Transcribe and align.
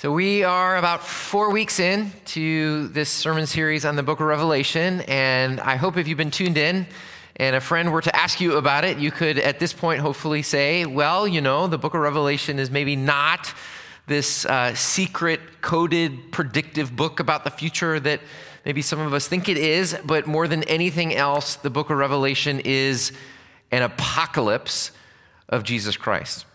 So, 0.00 0.12
we 0.12 0.44
are 0.44 0.76
about 0.76 1.04
four 1.04 1.50
weeks 1.50 1.80
in 1.80 2.12
to 2.26 2.86
this 2.86 3.10
sermon 3.10 3.48
series 3.48 3.84
on 3.84 3.96
the 3.96 4.02
book 4.04 4.20
of 4.20 4.26
Revelation, 4.26 5.00
and 5.08 5.58
I 5.58 5.74
hope 5.74 5.96
if 5.96 6.06
you've 6.06 6.16
been 6.16 6.30
tuned 6.30 6.56
in 6.56 6.86
and 7.34 7.56
a 7.56 7.60
friend 7.60 7.90
were 7.90 8.02
to 8.02 8.14
ask 8.14 8.40
you 8.40 8.58
about 8.58 8.84
it, 8.84 8.98
you 8.98 9.10
could 9.10 9.40
at 9.40 9.58
this 9.58 9.72
point 9.72 9.98
hopefully 9.98 10.42
say, 10.42 10.86
well, 10.86 11.26
you 11.26 11.40
know, 11.40 11.66
the 11.66 11.78
book 11.78 11.94
of 11.94 12.00
Revelation 12.00 12.60
is 12.60 12.70
maybe 12.70 12.94
not 12.94 13.52
this 14.06 14.46
uh, 14.46 14.72
secret, 14.76 15.40
coded, 15.62 16.30
predictive 16.30 16.94
book 16.94 17.18
about 17.18 17.42
the 17.42 17.50
future 17.50 17.98
that 17.98 18.20
maybe 18.64 18.82
some 18.82 19.00
of 19.00 19.12
us 19.12 19.26
think 19.26 19.48
it 19.48 19.56
is, 19.56 19.98
but 20.04 20.28
more 20.28 20.46
than 20.46 20.62
anything 20.68 21.12
else, 21.12 21.56
the 21.56 21.70
book 21.70 21.90
of 21.90 21.96
Revelation 21.96 22.60
is 22.60 23.10
an 23.72 23.82
apocalypse 23.82 24.92
of 25.48 25.64
Jesus 25.64 25.96
Christ. 25.96 26.46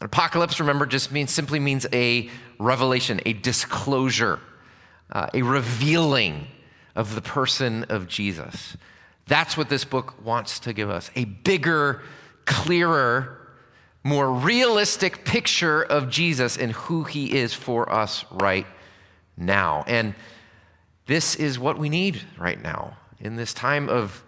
An 0.00 0.06
Apocalypse, 0.06 0.60
remember, 0.60 0.86
just 0.86 1.10
means 1.10 1.32
simply 1.32 1.58
means 1.58 1.84
a 1.92 2.30
revelation, 2.58 3.20
a 3.24 3.32
disclosure, 3.32 4.40
uh, 5.12 5.28
a 5.32 5.42
revealing 5.42 6.46
of 6.94 7.14
the 7.14 7.22
person 7.22 7.84
of 7.84 8.08
Jesus. 8.08 8.76
That's 9.26 9.56
what 9.56 9.68
this 9.68 9.84
book 9.84 10.24
wants 10.24 10.58
to 10.60 10.72
give 10.72 10.90
us 10.90 11.10
a 11.14 11.24
bigger, 11.24 12.02
clearer, 12.44 13.38
more 14.02 14.32
realistic 14.32 15.24
picture 15.24 15.82
of 15.82 16.08
Jesus 16.08 16.56
and 16.56 16.72
who 16.72 17.04
he 17.04 17.36
is 17.36 17.54
for 17.54 17.92
us 17.92 18.24
right 18.30 18.66
now. 19.36 19.84
And 19.86 20.14
this 21.06 21.36
is 21.36 21.58
what 21.58 21.78
we 21.78 21.88
need 21.88 22.22
right 22.38 22.60
now 22.60 22.96
in 23.20 23.36
this 23.36 23.52
time 23.54 23.88
of 23.88 24.22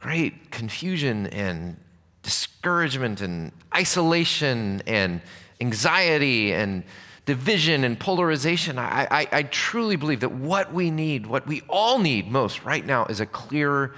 great 0.00 0.50
confusion 0.50 1.26
and 1.28 1.76
discouragement 2.22 3.20
and 3.20 3.52
isolation 3.74 4.82
and 4.86 5.20
anxiety 5.60 6.52
and 6.52 6.84
division 7.24 7.84
and 7.84 7.98
polarization. 7.98 8.78
I, 8.78 9.06
I, 9.10 9.28
I, 9.30 9.42
truly 9.44 9.96
believe 9.96 10.20
that 10.20 10.32
what 10.32 10.72
we 10.72 10.90
need, 10.90 11.26
what 11.26 11.46
we 11.46 11.62
all 11.68 11.98
need 11.98 12.30
most 12.30 12.64
right 12.64 12.84
now, 12.84 13.06
is 13.06 13.20
a 13.20 13.26
clearer, 13.26 13.94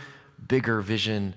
bigger 0.47 0.83
vision 0.83 1.35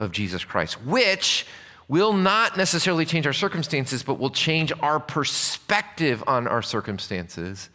of 0.00 0.12
Jesus 0.12 0.44
Christ, 0.44 0.82
which 0.82 1.46
will 1.88 2.14
not 2.14 2.56
necessarily 2.56 3.04
change 3.04 3.26
our 3.26 3.32
circumstances, 3.32 4.02
but 4.02 4.18
will 4.18 4.30
change 4.30 4.72
our 4.80 4.98
perspective 4.98 6.24
on 6.26 6.48
our 6.48 6.62
circumstances 6.62 7.68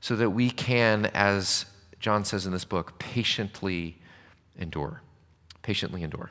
so 0.00 0.16
that 0.16 0.30
we 0.30 0.50
can, 0.50 1.06
as 1.06 1.66
John 2.00 2.24
says 2.24 2.44
in 2.44 2.52
this 2.52 2.64
book, 2.64 2.98
patiently 2.98 3.98
endure. 4.58 5.00
Patiently 5.62 6.02
endure. 6.02 6.30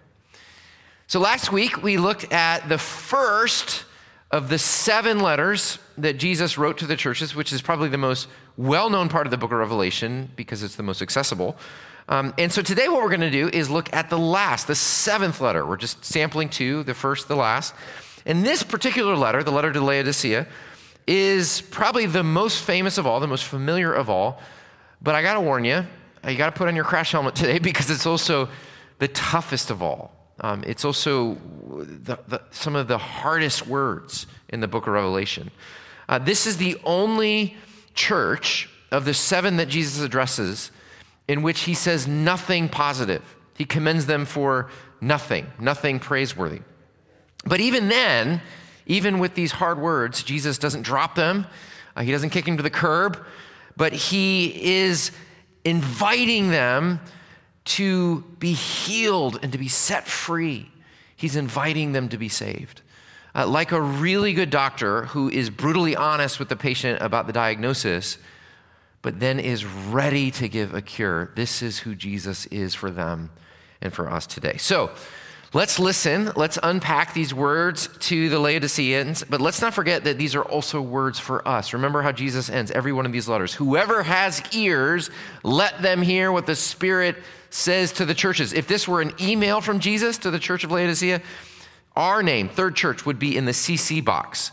So 1.07 1.19
last 1.19 1.51
week 1.51 1.81
we 1.81 1.97
looked 1.97 2.31
at 2.31 2.67
the 2.69 2.77
first 2.77 3.85
of 4.31 4.49
the 4.49 4.59
seven 4.59 5.19
letters 5.19 5.79
that 5.97 6.17
Jesus 6.17 6.57
wrote 6.57 6.77
to 6.79 6.85
the 6.85 6.95
churches, 6.95 7.35
which 7.35 7.51
is 7.51 7.61
probably 7.61 7.89
the 7.89 7.97
most 7.97 8.27
well 8.57 8.89
known 8.89 9.09
part 9.09 9.25
of 9.25 9.31
the 9.31 9.37
book 9.37 9.51
of 9.51 9.57
Revelation 9.57 10.29
because 10.35 10.61
it's 10.63 10.75
the 10.75 10.83
most 10.83 11.01
accessible. 11.01 11.57
Um, 12.07 12.33
and 12.37 12.51
so 12.51 12.61
today, 12.61 12.89
what 12.89 13.01
we're 13.01 13.09
going 13.09 13.21
to 13.21 13.29
do 13.29 13.49
is 13.49 13.69
look 13.69 13.93
at 13.93 14.09
the 14.09 14.17
last, 14.17 14.67
the 14.67 14.75
seventh 14.75 15.41
letter. 15.41 15.65
We're 15.65 15.77
just 15.77 16.03
sampling 16.03 16.49
two, 16.49 16.83
the 16.83 16.93
first, 16.93 17.27
the 17.27 17.35
last. 17.35 17.73
And 18.25 18.43
this 18.43 18.63
particular 18.63 19.15
letter, 19.15 19.43
the 19.43 19.51
letter 19.51 19.71
to 19.71 19.81
Laodicea, 19.81 20.47
is 21.07 21.61
probably 21.61 22.05
the 22.05 22.23
most 22.23 22.63
famous 22.63 22.97
of 22.97 23.07
all, 23.07 23.19
the 23.19 23.27
most 23.27 23.45
familiar 23.45 23.93
of 23.93 24.09
all. 24.09 24.41
But 25.01 25.15
I 25.15 25.21
got 25.21 25.35
to 25.35 25.41
warn 25.41 25.65
you, 25.65 25.85
you 26.27 26.35
got 26.35 26.53
to 26.53 26.57
put 26.57 26.67
on 26.67 26.75
your 26.75 26.85
crash 26.85 27.11
helmet 27.11 27.35
today 27.35 27.59
because 27.59 27.89
it's 27.89 28.05
also 28.05 28.49
the 28.99 29.07
toughest 29.07 29.71
of 29.71 29.81
all. 29.81 30.18
Um, 30.41 30.63
it's 30.65 30.85
also 30.85 31.35
the, 31.35 32.17
the, 32.27 32.41
some 32.51 32.75
of 32.75 32.87
the 32.87 32.97
hardest 32.97 33.67
words 33.67 34.27
in 34.49 34.59
the 34.59 34.67
book 34.67 34.87
of 34.87 34.93
Revelation. 34.93 35.51
Uh, 36.07 36.19
this 36.19 36.47
is 36.47 36.57
the 36.57 36.77
only 36.83 37.55
church 37.93 38.69
of 38.91 39.05
the 39.05 39.13
seven 39.13 39.57
that 39.57 39.67
Jesus 39.67 40.01
addresses 40.01 40.71
in 41.27 41.43
which 41.43 41.61
he 41.61 41.73
says 41.73 42.07
nothing 42.07 42.69
positive. 42.69 43.23
He 43.55 43.65
commends 43.65 44.05
them 44.05 44.25
for 44.25 44.69
nothing, 45.01 45.45
nothing 45.59 45.99
praiseworthy. 45.99 46.61
But 47.45 47.59
even 47.59 47.89
then, 47.89 48.41
even 48.85 49.19
with 49.19 49.35
these 49.35 49.51
hard 49.51 49.79
words, 49.79 50.23
Jesus 50.23 50.57
doesn't 50.57 50.81
drop 50.81 51.15
them, 51.15 51.45
uh, 51.95 52.01
he 52.01 52.11
doesn't 52.11 52.31
kick 52.31 52.47
him 52.47 52.57
to 52.57 52.63
the 52.63 52.69
curb, 52.69 53.23
but 53.77 53.93
he 53.93 54.81
is 54.83 55.11
inviting 55.63 56.49
them 56.49 56.99
to 57.69 58.21
be 58.39 58.53
healed 58.53 59.39
and 59.43 59.51
to 59.51 59.57
be 59.57 59.67
set 59.67 60.07
free. 60.07 60.71
He's 61.15 61.35
inviting 61.35 61.91
them 61.91 62.09
to 62.09 62.17
be 62.17 62.29
saved. 62.29 62.81
Uh, 63.35 63.45
like 63.45 63.71
a 63.71 63.79
really 63.79 64.33
good 64.33 64.49
doctor 64.49 65.03
who 65.05 65.29
is 65.29 65.51
brutally 65.51 65.95
honest 65.95 66.39
with 66.39 66.49
the 66.49 66.55
patient 66.55 66.99
about 67.01 67.27
the 67.27 67.33
diagnosis, 67.33 68.17
but 69.03 69.19
then 69.19 69.39
is 69.39 69.65
ready 69.65 70.31
to 70.31 70.49
give 70.49 70.73
a 70.73 70.81
cure. 70.81 71.31
This 71.35 71.61
is 71.61 71.79
who 71.79 71.93
Jesus 71.93 72.47
is 72.47 72.73
for 72.73 72.89
them 72.89 73.29
and 73.81 73.93
for 73.93 74.11
us 74.11 74.25
today. 74.25 74.57
So, 74.57 74.91
Let's 75.51 75.79
listen. 75.79 76.31
Let's 76.35 76.59
unpack 76.61 77.15
these 77.15 77.33
words 77.33 77.89
to 78.01 78.29
the 78.29 78.37
Laodiceans, 78.37 79.23
but 79.27 79.41
let's 79.41 79.61
not 79.61 79.73
forget 79.73 80.03
that 80.03 80.19
these 80.19 80.35
are 80.35 80.43
also 80.43 80.79
words 80.79 81.17
for 81.17 81.47
us. 81.47 81.73
Remember 81.73 82.03
how 82.03 82.11
Jesus 82.11 82.51
ends 82.51 82.69
every 82.69 82.93
one 82.93 83.07
of 83.07 83.11
these 83.11 83.27
letters. 83.27 83.55
Whoever 83.55 84.03
has 84.03 84.43
ears, 84.53 85.09
let 85.41 85.81
them 85.81 86.03
hear 86.03 86.31
what 86.31 86.45
the 86.45 86.55
Spirit 86.55 87.15
says 87.49 87.91
to 87.93 88.05
the 88.05 88.13
churches. 88.13 88.53
If 88.53 88.67
this 88.67 88.87
were 88.87 89.01
an 89.01 89.13
email 89.19 89.59
from 89.59 89.79
Jesus 89.79 90.19
to 90.19 90.29
the 90.29 90.37
church 90.37 90.63
of 90.63 90.71
Laodicea, 90.71 91.19
our 91.95 92.21
name, 92.21 92.47
Third 92.47 92.75
Church, 92.75 93.07
would 93.07 93.17
be 93.17 93.35
in 93.35 93.45
the 93.45 93.51
CC 93.51 94.05
box, 94.05 94.51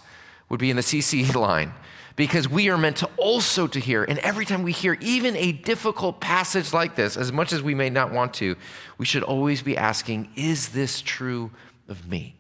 would 0.49 0.61
be 0.61 0.71
in 0.71 0.77
the 0.77 0.83
CC 0.83 1.35
line 1.35 1.75
because 2.17 2.49
we 2.49 2.71
are 2.71 2.79
meant 2.79 2.97
to 2.97 3.11
also 3.19 3.67
to 3.67 3.79
hear. 3.79 4.03
And 4.03 4.19
every 4.21 4.47
time 4.47 4.63
we 4.63 4.73
hear 4.73 4.97
even 5.01 5.37
a 5.37 5.53
difficult 5.53 6.19
passage 6.19 6.73
like 6.73 6.97
this 6.97 7.17
as 7.17 7.31
much 7.31 7.53
as 7.53 7.63
we 7.63 7.75
may 7.75 7.91
not 7.91 8.11
want 8.11 8.35
to 8.35 8.57
we 8.99 9.05
should 9.05 9.23
always 9.23 9.63
be 9.63 9.77
asking 9.77 10.31
is 10.35 10.71
this 10.71 11.03
true 11.03 11.51
of 11.89 12.09
me? 12.09 12.35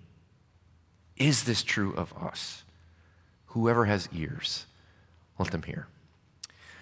Is 1.16 1.44
this 1.44 1.62
true 1.62 1.94
of 1.94 2.12
us? 2.14 2.64
Whoever 3.46 3.84
has 3.84 4.08
ears 4.12 4.66
let 5.38 5.50
them 5.50 5.62
hear. 5.62 5.86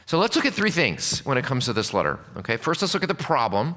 So 0.06 0.19
let's 0.19 0.37
look 0.37 0.47
at 0.47 0.54
three 0.54 0.71
things 0.71 1.25
when 1.27 1.37
it 1.37 1.44
comes 1.44 1.65
to 1.65 1.72
this 1.72 1.93
letter 1.93 2.21
okay? 2.37 2.56
First 2.56 2.81
let's 2.81 2.94
look 2.94 3.03
at 3.03 3.09
the 3.09 3.15
problem. 3.15 3.75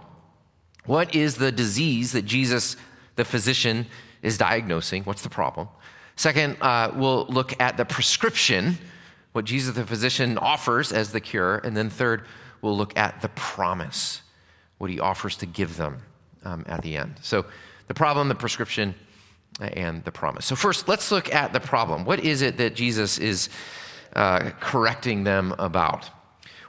What 0.86 1.16
is 1.16 1.36
the 1.36 1.52
disease 1.52 2.12
that 2.12 2.26
jesus 2.26 2.78
the 3.16 3.26
physician 3.26 3.88
is 4.22 4.38
diagnosing? 4.38 5.04
What's 5.06 5.24
the 5.24 5.30
problem? 5.30 5.70
Second 6.16 6.58
uh, 6.62 6.92
we'll 6.96 7.26
look 7.26 7.60
at 7.60 7.78
the 7.78 7.86
prescription 7.86 8.78
what 9.38 9.46
Jesus 9.46 9.76
the 9.76 9.86
physician 9.86 10.40
offers 10.40 10.92
as 10.92 11.12
the 11.12 11.22
cure. 11.22 11.60
And 11.60 11.78
then 11.78 11.92
third, 11.92 12.26
we'll 12.64 12.76
look 12.76 12.98
at 12.98 13.22
the 13.22 13.30
promise, 13.30 14.24
what 14.80 14.90
he 14.90 15.00
offers 15.00 15.38
to 15.38 15.46
give 15.46 15.78
them 15.78 16.00
um, 16.44 16.66
at 16.68 16.82
the 16.82 16.98
end. 16.98 17.20
So 17.22 17.46
the 17.88 17.94
problem, 17.94 18.30
the 18.30 18.36
prescription, 18.36 18.96
and 19.60 20.04
the 20.06 20.12
promise. 20.12 20.48
So 20.48 20.56
first, 20.56 20.88
let's 20.88 21.12
look 21.12 21.32
at 21.32 21.54
the 21.54 21.60
problem. 21.60 22.04
What 22.04 22.20
is 22.22 22.42
it 22.42 22.58
that 22.58 22.76
Jesus 22.76 23.20
is 23.20 23.50
uh, 24.14 24.50
correcting 24.60 25.24
them 25.24 25.54
about? 25.60 26.10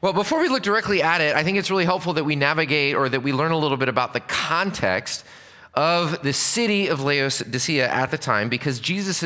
Well, 0.03 0.13
before 0.13 0.39
we 0.39 0.51
look 0.51 0.63
directly 0.63 1.01
at 1.01 1.23
it, 1.23 1.35
I 1.35 1.45
think 1.45 1.57
it's 1.57 1.71
really 1.71 1.87
helpful 1.87 2.13
that 2.13 2.25
we 2.25 2.37
navigate 2.37 2.95
or 2.95 3.09
that 3.09 3.21
we 3.21 3.33
learn 3.33 3.53
a 3.53 3.59
little 3.59 3.79
bit 3.79 3.89
about 3.89 4.13
the 4.13 4.21
context 4.21 5.25
of 5.73 6.23
the 6.23 6.35
city 6.35 6.89
of 6.89 7.03
Laodicea 7.03 7.89
at 7.89 8.11
the 8.11 8.19
time 8.19 8.51
because 8.51 8.79
Jesus 8.79 9.23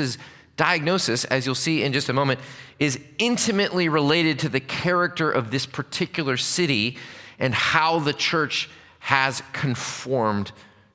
diagnosis, 0.56 1.24
as 1.24 1.46
you'll 1.46 1.54
see 1.54 1.82
in 1.82 1.92
just 1.92 2.08
a 2.08 2.12
moment, 2.12 2.40
is 2.78 2.98
intimately 3.18 3.88
related 3.88 4.38
to 4.40 4.48
the 4.48 4.60
character 4.60 5.30
of 5.30 5.50
this 5.50 5.66
particular 5.66 6.36
city 6.36 6.96
and 7.38 7.54
how 7.54 7.98
the 7.98 8.12
church 8.12 8.68
has 8.98 9.42
conformed 9.52 10.52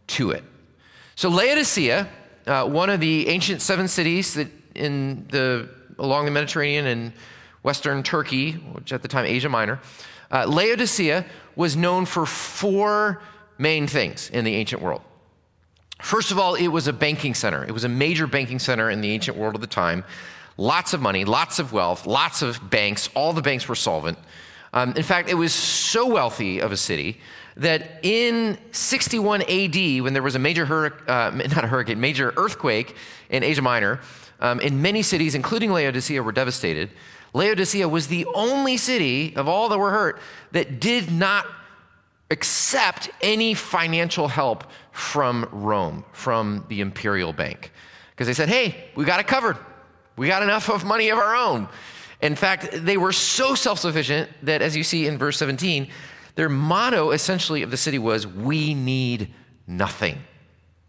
to 0.07 0.31
it. 0.31 0.43
So, 1.15 1.29
Laodicea, 1.29 2.07
uh, 2.45 2.65
one 2.65 2.89
of 2.89 2.99
the 2.99 3.27
ancient 3.27 3.61
seven 3.61 3.87
cities 3.87 4.35
that 4.35 4.47
in 4.75 5.25
the, 5.29 5.69
along 5.97 6.25
the 6.25 6.31
Mediterranean 6.31 6.85
and 6.85 7.13
Western 7.63 8.03
Turkey, 8.03 8.53
which 8.53 8.93
at 8.93 9.01
the 9.01 9.07
time 9.07 9.25
Asia 9.25 9.49
Minor, 9.49 9.79
uh, 10.31 10.45
Laodicea 10.45 11.25
was 11.55 11.75
known 11.75 12.05
for 12.05 12.25
four 12.25 13.21
main 13.57 13.87
things 13.87 14.29
in 14.29 14.45
the 14.45 14.55
ancient 14.55 14.81
world. 14.81 15.01
First 16.01 16.31
of 16.31 16.37
all, 16.37 16.55
it 16.55 16.67
was 16.67 16.87
a 16.87 16.93
banking 16.93 17.33
center. 17.33 17.63
It 17.63 17.71
was 17.71 17.83
a 17.83 17.89
major 17.89 18.27
banking 18.27 18.59
center 18.59 18.89
in 18.89 19.01
the 19.01 19.11
ancient 19.11 19.37
world 19.37 19.55
of 19.55 19.61
the 19.61 19.67
time. 19.67 20.03
Lots 20.57 20.93
of 20.93 21.01
money, 21.01 21.25
lots 21.25 21.59
of 21.59 21.73
wealth, 21.73 22.05
lots 22.05 22.41
of 22.41 22.69
banks. 22.69 23.09
All 23.15 23.33
the 23.33 23.41
banks 23.41 23.67
were 23.67 23.75
solvent. 23.75 24.17
Um, 24.73 24.93
in 24.93 25.03
fact, 25.03 25.29
it 25.29 25.35
was 25.35 25.53
so 25.53 26.07
wealthy 26.07 26.59
of 26.61 26.71
a 26.71 26.77
city 26.77 27.19
that 27.55 27.99
in 28.03 28.57
61 28.71 29.41
AD, 29.43 30.03
when 30.03 30.13
there 30.13 30.21
was 30.21 30.35
a 30.35 30.39
major 30.39 30.65
uh, 31.07 31.31
not 31.55 31.63
a 31.63 31.67
hurricane, 31.67 31.99
major 31.99 32.33
earthquake 32.37 32.95
in 33.29 33.43
Asia 33.43 33.61
Minor, 33.61 33.99
um, 34.39 34.59
in 34.59 34.81
many 34.81 35.01
cities, 35.01 35.33
including 35.33 35.71
Laodicea, 35.71 36.21
were 36.21 36.31
devastated. 36.31 36.91
Laodicea 37.33 37.87
was 37.87 38.07
the 38.07 38.25
only 38.33 38.77
city 38.77 39.35
of 39.35 39.47
all 39.47 39.69
that 39.69 39.77
were 39.77 39.91
hurt 39.91 40.19
that 40.51 40.79
did 40.79 41.11
not 41.11 41.45
accept 42.29 43.09
any 43.21 43.53
financial 43.53 44.27
help 44.27 44.65
from 44.91 45.47
Rome, 45.51 46.03
from 46.11 46.65
the 46.69 46.81
imperial 46.81 47.33
bank. 47.33 47.71
Because 48.11 48.27
they 48.27 48.33
said, 48.33 48.49
hey, 48.49 48.89
we 48.95 49.05
got 49.05 49.19
it 49.19 49.27
covered. 49.27 49.57
We 50.15 50.27
got 50.27 50.43
enough 50.43 50.69
of 50.69 50.83
money 50.83 51.09
of 51.09 51.19
our 51.19 51.35
own. 51.35 51.69
In 52.21 52.35
fact, 52.35 52.69
they 52.71 52.97
were 52.97 53.11
so 53.11 53.53
self 53.53 53.79
sufficient 53.79 54.29
that, 54.41 54.61
as 54.61 54.75
you 54.75 54.83
see 54.83 55.05
in 55.05 55.17
verse 55.17 55.37
17, 55.37 55.87
their 56.35 56.49
motto 56.49 57.11
essentially 57.11 57.61
of 57.61 57.69
the 57.69 57.77
city 57.77 57.99
was, 57.99 58.25
We 58.25 58.73
need 58.73 59.33
nothing. 59.67 60.17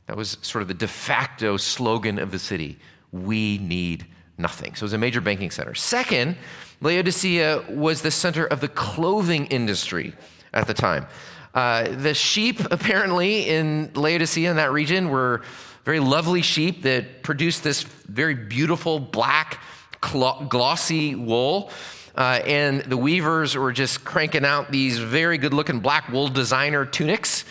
That 0.07 0.17
was 0.17 0.39
sort 0.41 0.63
of 0.63 0.69
the 0.69 0.75
de 0.75 0.89
facto 0.89 1.59
slogan 1.59 2.19
of 2.19 2.31
the 2.31 2.39
city. 2.39 2.79
We 3.13 3.59
need 3.59 4.07
nothing. 4.39 4.75
So 4.75 4.85
it 4.85 4.87
was 4.87 4.93
a 4.95 4.99
major 4.99 5.21
banking 5.21 5.51
center. 5.51 5.75
Second, 5.75 6.37
Laodicea 6.81 7.65
was 7.69 8.01
the 8.01 8.11
center 8.11 8.47
of 8.47 8.61
the 8.61 8.69
clothing 8.69 9.47
industry 9.47 10.15
at 10.53 10.67
the 10.67 10.75
time. 10.75 11.07
Uh, 11.55 11.89
the 11.89 12.15
sheep, 12.15 12.61
apparently, 12.71 13.49
in 13.49 13.91
Laodicea, 13.95 14.51
in 14.51 14.57
that 14.57 14.73
region, 14.73 15.09
were 15.09 15.43
very 15.85 16.01
lovely 16.01 16.43
sheep 16.43 16.83
that 16.83 17.23
produced 17.23 17.65
this 17.65 17.83
very 17.83 18.35
beautiful 18.35 18.99
black, 18.99 19.61
glossy 20.01 21.15
wool. 21.15 21.71
Uh, 22.15 22.41
and 22.45 22.81
the 22.83 22.97
weavers 22.97 23.57
were 23.57 23.73
just 23.73 24.05
cranking 24.05 24.45
out 24.45 24.71
these 24.71 24.99
very 24.99 25.39
good 25.39 25.55
looking 25.55 25.81
black 25.81 26.09
wool 26.09 26.29
designer 26.29 26.85
tunics. 26.85 27.45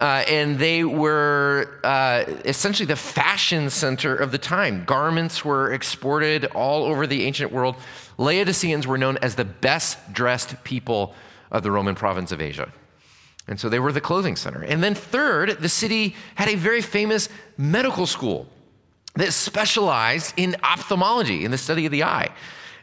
Uh, 0.00 0.24
and 0.28 0.58
they 0.58 0.82
were 0.82 1.78
uh, 1.84 2.24
essentially 2.44 2.86
the 2.86 2.96
fashion 2.96 3.68
center 3.68 4.14
of 4.16 4.32
the 4.32 4.38
time. 4.38 4.84
Garments 4.84 5.44
were 5.44 5.72
exported 5.72 6.46
all 6.46 6.84
over 6.84 7.06
the 7.06 7.24
ancient 7.24 7.52
world. 7.52 7.76
Laodiceans 8.16 8.86
were 8.86 8.98
known 8.98 9.18
as 9.18 9.34
the 9.34 9.44
best 9.44 10.12
dressed 10.12 10.62
people 10.64 11.14
of 11.50 11.62
the 11.62 11.70
Roman 11.70 11.94
province 11.94 12.32
of 12.32 12.40
Asia. 12.40 12.72
And 13.48 13.58
so 13.58 13.68
they 13.68 13.80
were 13.80 13.92
the 13.92 14.00
clothing 14.00 14.36
center. 14.36 14.62
And 14.62 14.82
then, 14.82 14.94
third, 14.94 15.58
the 15.60 15.68
city 15.68 16.14
had 16.36 16.48
a 16.48 16.54
very 16.54 16.80
famous 16.80 17.28
medical 17.56 18.06
school 18.06 18.46
that 19.16 19.32
specialized 19.32 20.34
in 20.36 20.56
ophthalmology, 20.62 21.44
in 21.44 21.50
the 21.50 21.58
study 21.58 21.84
of 21.86 21.92
the 21.92 22.04
eye. 22.04 22.30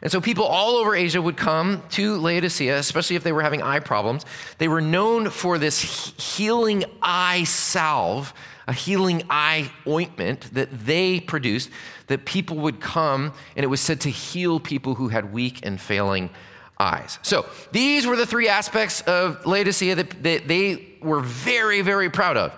And 0.02 0.12
so 0.12 0.20
people 0.20 0.44
all 0.44 0.76
over 0.76 0.94
Asia 0.94 1.20
would 1.20 1.36
come 1.36 1.82
to 1.90 2.18
Laodicea, 2.18 2.78
especially 2.78 3.16
if 3.16 3.24
they 3.24 3.32
were 3.32 3.42
having 3.42 3.62
eye 3.62 3.80
problems. 3.80 4.24
They 4.58 4.68
were 4.68 4.80
known 4.80 5.30
for 5.30 5.58
this 5.58 5.80
healing 6.18 6.84
eye 7.02 7.44
salve, 7.44 8.32
a 8.68 8.72
healing 8.72 9.22
eye 9.30 9.72
ointment 9.86 10.54
that 10.54 10.68
they 10.86 11.18
produced, 11.18 11.70
that 12.06 12.26
people 12.26 12.58
would 12.58 12.80
come, 12.80 13.32
and 13.56 13.64
it 13.64 13.68
was 13.68 13.80
said 13.80 14.02
to 14.02 14.10
heal 14.10 14.60
people 14.60 14.94
who 14.94 15.08
had 15.08 15.32
weak 15.32 15.64
and 15.64 15.80
failing 15.80 16.30
eyes. 16.80 17.18
So 17.22 17.46
these 17.72 18.06
were 18.06 18.16
the 18.16 18.26
three 18.26 18.48
aspects 18.48 19.00
of 19.02 19.44
Laodicea 19.44 19.96
that, 19.96 20.22
that 20.22 20.48
they 20.48 20.96
were 21.00 21.20
very, 21.20 21.82
very 21.82 22.10
proud 22.10 22.36
of 22.36 22.52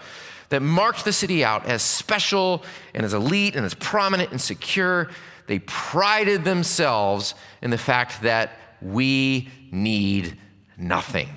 that 0.51 0.61
marked 0.61 1.05
the 1.05 1.13
city 1.13 1.45
out 1.45 1.67
as 1.67 1.83
special 1.83 2.65
and 2.93 3.05
as 3.05 3.15
elite 3.15 3.57
and 3.57 3.65
as 3.65 3.75
prominent 3.75 4.31
and 4.31 4.41
secure. 4.41 5.09
They 5.47 5.61
prided 5.61 6.45
themselves 6.45 7.35
in 7.63 7.71
the 7.71 7.79
fact 7.79 8.23
that 8.23 8.53
we 8.83 9.49
need 9.71 10.37
nothing. 10.77 11.29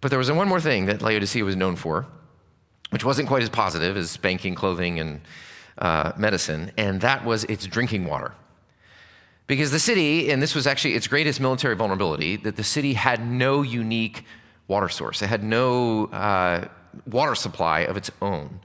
But 0.00 0.10
there 0.10 0.18
was 0.18 0.30
one 0.32 0.48
more 0.48 0.60
thing 0.60 0.86
that 0.86 1.02
Laodicea 1.02 1.44
was 1.44 1.56
known 1.56 1.76
for, 1.76 2.06
which 2.90 3.04
wasn't 3.04 3.28
quite 3.28 3.42
as 3.42 3.48
positive 3.48 3.96
as 3.96 4.16
banking, 4.16 4.54
clothing, 4.54 4.98
and 4.98 5.20
uh, 5.78 6.12
medicine, 6.16 6.72
and 6.76 7.00
that 7.02 7.24
was 7.24 7.44
its 7.44 7.66
drinking 7.66 8.06
water. 8.06 8.32
Because 9.46 9.70
the 9.70 9.78
city, 9.78 10.30
and 10.30 10.40
this 10.40 10.54
was 10.54 10.66
actually 10.66 10.94
its 10.94 11.06
greatest 11.06 11.40
military 11.40 11.74
vulnerability, 11.74 12.36
that 12.36 12.56
the 12.56 12.64
city 12.64 12.94
had 12.94 13.26
no 13.26 13.62
unique 13.62 14.24
water 14.68 14.88
source. 14.88 15.20
It 15.22 15.26
had 15.26 15.42
no 15.42 16.06
uh, 16.06 16.68
water 17.06 17.34
supply 17.34 17.80
of 17.80 17.96
its 17.96 18.10
own. 18.20 18.60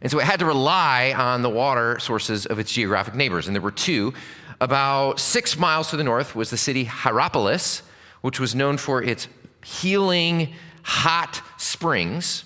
And 0.00 0.10
so 0.10 0.18
it 0.18 0.24
had 0.24 0.40
to 0.40 0.46
rely 0.46 1.14
on 1.16 1.42
the 1.42 1.50
water 1.50 1.98
sources 2.00 2.46
of 2.46 2.58
its 2.58 2.72
geographic 2.72 3.14
neighbors. 3.14 3.46
And 3.46 3.54
there 3.54 3.62
were 3.62 3.70
two. 3.70 4.14
About 4.60 5.20
six 5.20 5.58
miles 5.58 5.90
to 5.90 5.96
the 5.96 6.04
north 6.04 6.34
was 6.34 6.50
the 6.50 6.56
city 6.56 6.84
Hierapolis, 6.84 7.82
which 8.20 8.40
was 8.40 8.54
known 8.54 8.78
for 8.78 9.02
its 9.02 9.28
healing 9.64 10.54
hot 10.82 11.40
springs. 11.56 12.44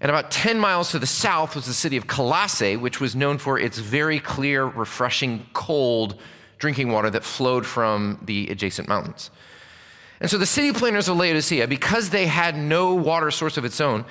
And 0.00 0.10
about 0.10 0.30
10 0.30 0.58
miles 0.58 0.92
to 0.92 0.98
the 0.98 1.06
south 1.06 1.54
was 1.54 1.66
the 1.66 1.74
city 1.74 1.96
of 1.96 2.06
Colossae, 2.06 2.76
which 2.76 3.00
was 3.00 3.14
known 3.14 3.38
for 3.38 3.58
its 3.58 3.78
very 3.78 4.18
clear, 4.18 4.64
refreshing, 4.64 5.46
cold 5.52 6.20
drinking 6.60 6.92
water 6.92 7.10
that 7.10 7.24
flowed 7.24 7.66
from 7.66 8.20
the 8.22 8.46
adjacent 8.48 8.86
mountains. 8.86 9.30
And 10.20 10.30
so 10.30 10.38
the 10.38 10.46
city 10.46 10.72
planners 10.72 11.08
of 11.08 11.16
Laodicea, 11.16 11.66
because 11.66 12.10
they 12.10 12.26
had 12.26 12.56
no 12.56 12.94
water 12.94 13.30
source 13.32 13.56
of 13.56 13.64
its 13.64 13.80
own, 13.80 14.04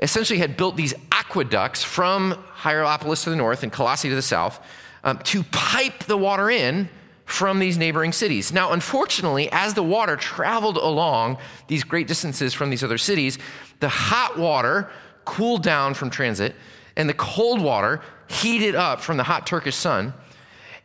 essentially 0.00 0.38
had 0.38 0.56
built 0.56 0.76
these 0.76 0.94
aqueducts 1.12 1.84
from 1.84 2.32
Hierapolis 2.54 3.24
to 3.24 3.30
the 3.30 3.36
north 3.36 3.62
and 3.62 3.70
Colossae 3.70 4.08
to 4.08 4.14
the 4.14 4.22
south 4.22 4.60
um, 5.04 5.18
to 5.18 5.42
pipe 5.44 6.04
the 6.04 6.16
water 6.16 6.50
in 6.50 6.88
from 7.26 7.58
these 7.58 7.78
neighboring 7.78 8.12
cities. 8.12 8.52
Now, 8.52 8.72
unfortunately, 8.72 9.50
as 9.52 9.74
the 9.74 9.82
water 9.82 10.16
traveled 10.16 10.78
along 10.78 11.38
these 11.68 11.84
great 11.84 12.08
distances 12.08 12.54
from 12.54 12.70
these 12.70 12.82
other 12.82 12.98
cities, 12.98 13.38
the 13.78 13.88
hot 13.88 14.38
water 14.38 14.90
cooled 15.26 15.62
down 15.62 15.94
from 15.94 16.10
transit 16.10 16.56
and 16.96 17.08
the 17.08 17.14
cold 17.14 17.60
water 17.60 18.00
heated 18.28 18.74
up 18.74 19.00
from 19.00 19.16
the 19.18 19.22
hot 19.22 19.46
Turkish 19.46 19.76
sun 19.76 20.14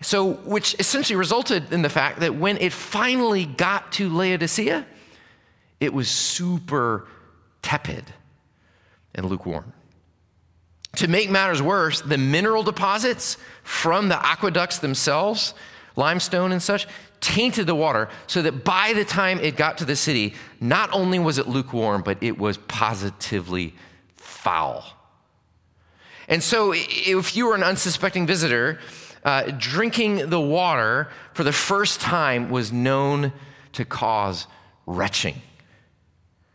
so, 0.01 0.33
which 0.33 0.75
essentially 0.80 1.15
resulted 1.15 1.71
in 1.71 1.81
the 1.81 1.89
fact 1.89 2.19
that 2.19 2.36
when 2.36 2.57
it 2.57 2.74
finally 2.74 3.45
got 3.45 3.92
to 3.94 4.09
Laodicea, 4.09 4.86
it 5.80 5.94
was 5.94 6.09
super 6.09 7.07
tepid 7.62 8.06
and 9.13 9.25
lukewarm. 9.25 9.74
To 10.97 11.07
make 11.07 11.30
matters 11.30 11.62
worse, 11.62 12.01
the 12.01 12.18
mineral 12.18 12.63
deposits 12.63 13.38
from 13.63 14.07
the 14.07 14.25
aqueducts 14.25 14.80
themselves, 14.80 15.53
limestone 15.95 16.51
and 16.51 16.62
such, 16.62 16.88
tainted 17.19 17.68
the 17.68 17.75
water 17.75 18.09
so 18.27 18.41
that 18.41 18.63
by 18.63 18.94
the 18.94 19.03
time 19.03 19.39
it 19.39 19.56
got 19.56 19.77
to 19.80 19.86
the 19.86 19.95
city, 19.95 20.36
not 20.62 20.94
only 20.94 21.19
was 21.19 21.38
it 21.38 21.48
lukewarm, 21.48 22.01
but 22.03 22.21
it 22.21 22.38
was 22.38 22.57
positively 22.57 23.74
foul. 24.15 24.86
And 26.27 26.41
so, 26.41 26.74
if 26.75 27.36
you 27.36 27.48
were 27.48 27.56
an 27.56 27.63
unsuspecting 27.63 28.25
visitor, 28.25 28.80
uh, 29.25 29.51
drinking 29.57 30.30
the 30.30 30.39
water 30.39 31.10
for 31.33 31.44
the 31.44 31.51
first 31.51 32.00
time 32.00 32.50
was 32.50 32.72
known 32.72 33.33
to 33.74 33.83
cause 33.83 34.48
retching. 34.86 35.42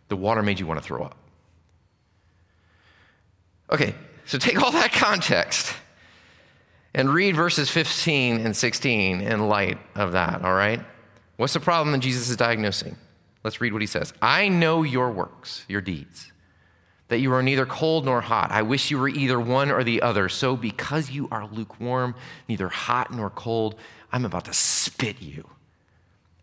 The 0.09 0.17
water 0.17 0.43
made 0.43 0.59
you 0.61 0.67
want 0.67 0.81
to 0.81 0.87
throw 0.87 1.03
up. 1.03 1.17
Okay, 3.71 3.95
so 4.25 4.39
take 4.39 4.63
all 4.63 4.73
that 4.73 4.93
context 4.93 5.75
and 6.95 7.13
read 7.13 7.37
verses 7.37 7.69
15 7.71 8.41
and 8.47 8.57
16 8.57 9.21
in 9.21 9.49
light 9.49 9.79
of 9.95 10.13
that, 10.13 10.43
all 10.43 10.55
right? 10.55 10.81
What's 11.37 11.53
the 11.53 11.61
problem 11.61 11.93
that 11.93 11.99
Jesus 11.99 12.31
is 12.31 12.37
diagnosing? 12.37 12.97
Let's 13.45 13.61
read 13.61 13.73
what 13.73 13.83
he 13.83 13.87
says. 13.87 14.13
I 14.23 14.49
know 14.49 14.83
your 14.83 15.11
works, 15.11 15.65
your 15.69 15.81
deeds 15.81 16.33
that 17.11 17.19
you 17.19 17.33
are 17.33 17.43
neither 17.43 17.67
cold 17.67 18.05
nor 18.05 18.21
hot. 18.21 18.53
I 18.53 18.63
wish 18.63 18.91
you 18.91 18.99
were 18.99 19.09
either 19.09 19.39
one 19.39 19.73
or 19.73 19.83
the 19.83 20.01
other. 20.01 20.29
So, 20.29 20.57
because 20.57 21.11
you 21.11 21.29
are 21.33 21.45
lukewarm, 21.47 22.15
neither 22.49 22.69
hot 22.69 23.13
nor 23.13 23.31
cold, 23.31 23.75
I'm 24.13 24.25
about 24.25 24.45
to 24.45 24.53
spit 24.53 25.21
you 25.21 25.51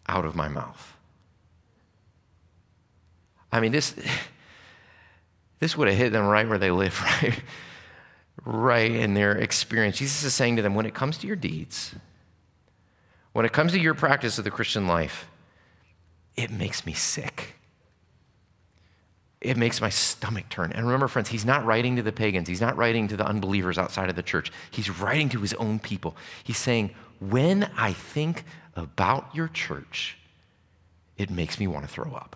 out 0.07 0.25
of 0.25 0.35
my 0.35 0.49
mouth. 0.49 0.93
I 3.49 3.61
mean, 3.61 3.71
this, 3.71 3.95
this 5.59 5.77
would 5.77 5.87
have 5.87 5.97
hit 5.97 6.11
them 6.11 6.27
right 6.27 6.47
where 6.47 6.57
they 6.57 6.69
live, 6.69 7.01
right? 7.23 7.41
right 8.43 8.91
in 8.91 9.13
their 9.13 9.37
experience. 9.37 9.97
Jesus 9.97 10.21
is 10.25 10.33
saying 10.33 10.57
to 10.57 10.61
them 10.61 10.75
when 10.75 10.85
it 10.85 10.93
comes 10.93 11.17
to 11.19 11.27
your 11.27 11.37
deeds, 11.37 11.95
when 13.31 13.45
it 13.45 13.53
comes 13.53 13.71
to 13.71 13.79
your 13.79 13.93
practice 13.93 14.37
of 14.37 14.43
the 14.43 14.51
Christian 14.51 14.85
life, 14.85 15.27
it 16.35 16.51
makes 16.51 16.85
me 16.85 16.91
sick 16.91 17.56
it 19.39 19.57
makes 19.57 19.81
my 19.81 19.89
stomach 19.89 20.49
turn. 20.49 20.71
And 20.71 20.85
remember, 20.85 21.07
friends, 21.07 21.29
he's 21.29 21.45
not 21.45 21.65
writing 21.65 21.95
to 21.97 22.01
the 22.01 22.11
pagans, 22.11 22.47
he's 22.47 22.61
not 22.61 22.75
writing 22.77 23.07
to 23.09 23.17
the 23.17 23.25
unbelievers 23.25 23.77
outside 23.77 24.09
of 24.09 24.15
the 24.15 24.23
church. 24.23 24.51
He's 24.71 24.89
writing 24.89 25.29
to 25.29 25.39
his 25.39 25.53
own 25.55 25.79
people. 25.79 26.15
He's 26.43 26.57
saying, 26.57 26.91
When 27.19 27.69
I 27.77 27.93
think 27.93 28.43
about 28.75 29.33
your 29.35 29.47
church, 29.47 30.17
it 31.17 31.29
makes 31.29 31.59
me 31.59 31.67
want 31.67 31.85
to 31.85 31.91
throw 31.91 32.13
up. 32.13 32.35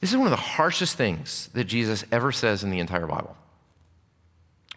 This 0.00 0.10
is 0.10 0.18
one 0.18 0.26
of 0.26 0.32
the 0.32 0.36
harshest 0.36 0.96
things 0.96 1.48
that 1.54 1.64
Jesus 1.64 2.04
ever 2.12 2.30
says 2.30 2.62
in 2.62 2.70
the 2.70 2.78
entire 2.78 3.06
Bible. 3.06 3.36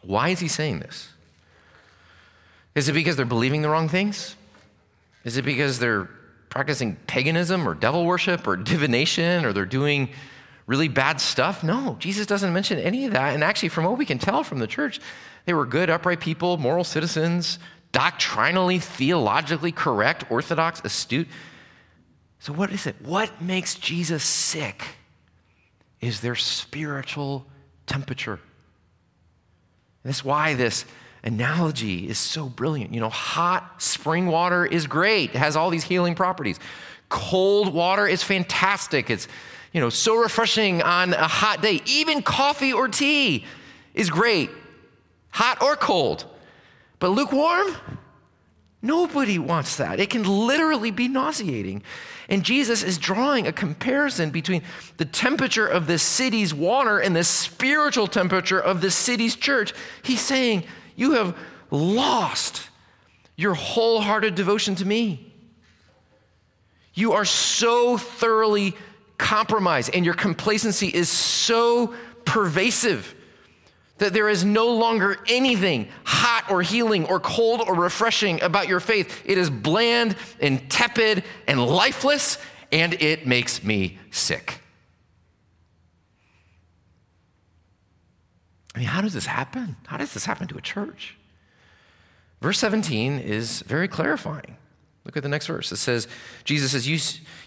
Why 0.01 0.29
is 0.29 0.39
he 0.39 0.47
saying 0.47 0.79
this? 0.79 1.09
Is 2.75 2.87
it 2.87 2.93
because 2.93 3.17
they're 3.17 3.25
believing 3.25 3.61
the 3.61 3.69
wrong 3.69 3.89
things? 3.89 4.35
Is 5.25 5.35
it 5.35 5.43
because 5.43 5.79
they're 5.79 6.09
practicing 6.49 6.95
paganism 7.07 7.67
or 7.67 7.73
devil 7.73 8.05
worship 8.05 8.47
or 8.47 8.55
divination 8.73 9.45
or 9.45 9.53
they're 9.53 9.65
doing 9.65 10.09
really 10.65 10.87
bad 10.87 11.19
stuff. 11.19 11.63
No, 11.63 11.95
Jesus 11.99 12.25
doesn't 12.25 12.53
mention 12.53 12.79
any 12.79 13.05
of 13.05 13.13
that. 13.13 13.33
And 13.33 13.43
actually, 13.43 13.69
from 13.69 13.85
what 13.85 13.97
we 13.97 14.05
can 14.05 14.19
tell 14.19 14.43
from 14.43 14.59
the 14.59 14.67
church, 14.67 14.99
they 15.45 15.53
were 15.53 15.65
good, 15.65 15.89
upright 15.89 16.19
people, 16.19 16.57
moral 16.57 16.83
citizens, 16.83 17.57
doctrinally, 17.93 18.79
theologically 18.79 19.71
correct, 19.71 20.29
orthodox, 20.29 20.81
astute. 20.83 21.27
So, 22.39 22.53
what 22.53 22.71
is 22.71 22.85
it? 22.85 22.95
What 23.01 23.41
makes 23.41 23.75
Jesus 23.75 24.23
sick 24.23 24.83
is 26.01 26.21
their 26.21 26.35
spiritual 26.35 27.45
temperature. 27.85 28.39
That's 30.03 30.23
why 30.23 30.53
this 30.53 30.85
analogy 31.23 32.07
is 32.09 32.17
so 32.17 32.47
brilliant. 32.47 32.93
You 32.93 32.99
know, 32.99 33.09
hot 33.09 33.81
spring 33.81 34.27
water 34.27 34.65
is 34.65 34.87
great, 34.87 35.31
it 35.31 35.37
has 35.37 35.55
all 35.55 35.69
these 35.69 35.83
healing 35.83 36.15
properties. 36.15 36.59
Cold 37.09 37.73
water 37.73 38.05
is 38.05 38.21
fantastic. 38.21 39.09
It's, 39.09 39.27
you 39.71 39.79
know, 39.79 39.89
so 39.89 40.17
refreshing 40.17 40.81
on 40.81 41.13
a 41.13 41.27
hot 41.27 41.61
day. 41.61 41.81
Even 41.85 42.21
coffee 42.21 42.73
or 42.73 42.87
tea 42.87 43.45
is 43.93 44.09
great, 44.09 44.49
hot 45.29 45.61
or 45.61 45.75
cold. 45.75 46.25
But 46.99 47.09
lukewarm, 47.09 47.75
nobody 48.81 49.39
wants 49.39 49.77
that. 49.77 49.99
It 49.99 50.09
can 50.09 50.23
literally 50.23 50.91
be 50.91 51.07
nauseating. 51.07 51.83
And 52.29 52.43
Jesus 52.43 52.83
is 52.83 52.97
drawing 52.97 53.47
a 53.47 53.53
comparison 53.53 54.31
between 54.31 54.63
the 54.97 55.05
temperature 55.05 55.65
of 55.65 55.87
the 55.87 55.97
city's 55.97 56.53
water 56.53 56.99
and 56.99 57.15
the 57.15 57.23
spiritual 57.23 58.07
temperature 58.07 58.59
of 58.59 58.81
the 58.81 58.91
city's 58.91 59.35
church. 59.35 59.73
He's 60.03 60.19
saying, 60.19 60.63
You 60.97 61.11
have 61.13 61.37
lost 61.71 62.67
your 63.37 63.53
wholehearted 63.53 64.35
devotion 64.35 64.75
to 64.75 64.85
me. 64.85 65.31
You 66.93 67.13
are 67.13 67.23
so 67.23 67.97
thoroughly 67.97 68.75
compromised, 69.17 69.91
and 69.93 70.03
your 70.03 70.15
complacency 70.15 70.87
is 70.87 71.07
so 71.07 71.93
pervasive 72.25 73.13
that 73.99 74.13
there 74.13 74.27
is 74.27 74.43
no 74.43 74.67
longer 74.67 75.17
anything 75.27 75.87
hot 76.03 76.51
or 76.51 76.61
healing 76.61 77.05
or 77.05 77.19
cold 77.19 77.61
or 77.61 77.75
refreshing 77.75 78.41
about 78.41 78.67
your 78.67 78.79
faith. 78.79 79.21
It 79.25 79.37
is 79.37 79.49
bland 79.49 80.15
and 80.39 80.69
tepid 80.69 81.23
and 81.47 81.63
lifeless, 81.63 82.37
and 82.71 82.93
it 82.95 83.25
makes 83.27 83.63
me 83.63 83.97
sick. 84.11 84.61
I 88.77 88.81
mean, 88.81 88.89
how 88.89 89.01
does 89.01 89.13
this 89.13 89.25
happen? 89.25 89.75
How 89.87 89.97
does 89.97 90.13
this 90.13 90.25
happen 90.25 90.47
to 90.49 90.57
a 90.57 90.61
church? 90.61 91.17
Verse 92.41 92.59
17 92.59 93.19
is 93.19 93.61
very 93.61 93.87
clarifying. 93.87 94.57
Look 95.03 95.17
at 95.17 95.23
the 95.23 95.29
next 95.29 95.47
verse. 95.47 95.71
It 95.71 95.77
says, 95.77 96.07
Jesus 96.43 96.71
says, 96.73 96.87
You, 96.87 96.99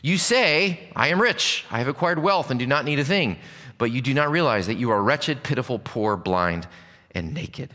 you 0.03 0.19
say, 0.19 0.91
I 0.97 1.09
am 1.09 1.21
rich, 1.21 1.65
I 1.71 1.79
have 1.79 1.89
acquired 1.89 2.19
wealth 2.19 2.51
and 2.51 2.59
do 2.59 2.67
not 2.67 2.85
need 2.85 2.99
a 2.99 3.05
thing 3.05 3.39
but 3.81 3.91
you 3.91 4.03
do 4.03 4.13
not 4.13 4.31
realize 4.31 4.67
that 4.67 4.75
you 4.75 4.91
are 4.91 5.03
wretched, 5.03 5.43
pitiful, 5.43 5.79
poor, 5.79 6.15
blind, 6.15 6.69
and 7.13 7.33
naked. 7.33 7.71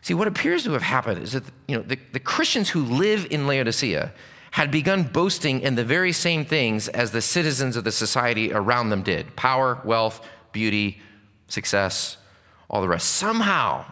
See, 0.00 0.14
what 0.14 0.26
appears 0.26 0.64
to 0.64 0.72
have 0.72 0.80
happened 0.80 1.22
is 1.22 1.32
that 1.32 1.44
you 1.68 1.76
know, 1.76 1.82
the, 1.82 1.98
the 2.12 2.20
Christians 2.20 2.70
who 2.70 2.82
live 2.82 3.26
in 3.30 3.46
Laodicea 3.46 4.14
had 4.52 4.70
begun 4.70 5.02
boasting 5.02 5.60
in 5.60 5.74
the 5.74 5.84
very 5.84 6.10
same 6.10 6.46
things 6.46 6.88
as 6.88 7.10
the 7.10 7.20
citizens 7.20 7.76
of 7.76 7.84
the 7.84 7.92
society 7.92 8.50
around 8.50 8.88
them 8.88 9.02
did 9.02 9.36
power, 9.36 9.78
wealth, 9.84 10.26
beauty, 10.52 11.02
success, 11.48 12.16
all 12.72 12.80
the 12.80 12.88
rest. 12.88 13.10
Somehow, 13.10 13.84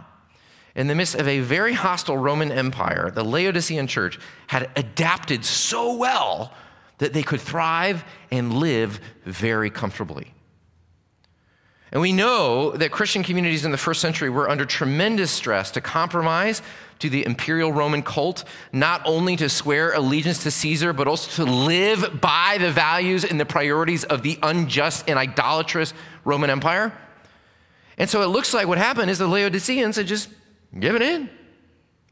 in 0.75 0.87
the 0.87 0.95
midst 0.95 1.15
of 1.15 1.29
a 1.29 1.41
very 1.41 1.75
hostile 1.75 2.17
Roman 2.17 2.51
Empire, 2.51 3.11
the 3.15 3.23
Laodicean 3.23 3.87
church 3.87 4.19
had 4.47 4.71
adapted 4.75 5.45
so 5.45 5.95
well 5.97 6.53
that 6.99 7.13
they 7.13 7.23
could 7.23 7.41
thrive 7.41 8.05
and 8.31 8.55
live 8.55 9.01
very 9.25 9.71
comfortably. 9.71 10.33
And 11.93 12.01
we 12.01 12.13
know 12.13 12.71
that 12.71 12.93
Christian 12.93 13.25
communities 13.25 13.65
in 13.65 13.73
the 13.73 13.77
first 13.79 14.01
century 14.01 14.31
were 14.31 14.49
under 14.49 14.65
tremendous 14.65 15.31
stress 15.31 15.73
to 15.73 15.81
compromise 15.81 16.63
to 17.01 17.11
the 17.11 17.27
imperial 17.27 17.73
Roman 17.73 18.03
cult, 18.03 18.45
not 18.73 19.03
only 19.05 19.35
to 19.37 19.49
swear 19.49 19.93
allegiance 19.93 20.43
to 20.45 20.51
Caesar, 20.51 20.93
but 20.93 21.09
also 21.09 21.45
to 21.45 21.51
live 21.51 22.21
by 22.21 22.59
the 22.61 22.71
values 22.71 23.25
and 23.25 23.41
the 23.41 23.47
priorities 23.47 24.05
of 24.05 24.23
the 24.23 24.39
unjust 24.43 25.09
and 25.09 25.19
idolatrous 25.19 25.93
Roman 26.25 26.51
Empire. 26.51 26.93
And 28.00 28.09
so 28.09 28.23
it 28.23 28.28
looks 28.28 28.54
like 28.54 28.66
what 28.66 28.78
happened 28.78 29.11
is 29.11 29.19
the 29.19 29.28
Laodiceans 29.28 29.97
had 29.97 30.07
just 30.07 30.30
given 30.76 31.02
in. 31.02 31.28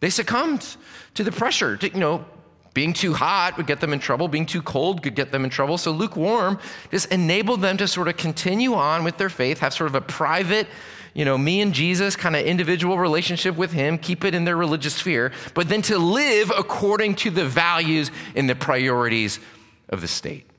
They 0.00 0.11
succumbed 0.11 0.76
to 1.14 1.25
the 1.25 1.33
pressure 1.33 1.78
to, 1.78 1.88
you 1.88 1.99
know, 1.99 2.26
being 2.75 2.92
too 2.92 3.14
hot 3.14 3.57
would 3.57 3.66
get 3.66 3.80
them 3.80 3.95
in 3.95 3.99
trouble. 3.99 4.28
Being 4.28 4.45
too 4.45 4.61
cold 4.61 5.02
could 5.02 5.14
get 5.14 5.33
them 5.33 5.45
in 5.45 5.50
trouble. 5.50 5.78
So 5.78 5.90
lukewarm 5.90 6.59
just 6.90 7.11
enabled 7.11 7.62
them 7.62 7.78
to 7.78 7.88
sort 7.88 8.07
of 8.07 8.18
continue 8.18 8.75
on 8.75 9.02
with 9.02 9.16
their 9.16 9.30
faith, 9.30 9.61
have 9.61 9.73
sort 9.73 9.88
of 9.88 9.95
a 9.95 10.02
private, 10.02 10.66
you 11.14 11.25
know, 11.25 11.38
me 11.38 11.62
and 11.62 11.73
Jesus 11.73 12.16
kind 12.16 12.37
of 12.37 12.45
individual 12.45 12.99
relationship 12.99 13.57
with 13.57 13.73
Him, 13.73 13.97
keep 13.97 14.26
it 14.26 14.35
in 14.35 14.45
their 14.45 14.59
religious 14.59 14.92
sphere, 14.92 15.33
but 15.54 15.71
then 15.71 15.80
to 15.83 15.97
live 15.97 16.52
according 16.54 17.14
to 17.14 17.30
the 17.30 17.47
values 17.47 18.11
and 18.37 18.47
the 18.47 18.54
priorities 18.54 19.40
of 19.88 20.02
the 20.02 20.09
state. 20.09 20.50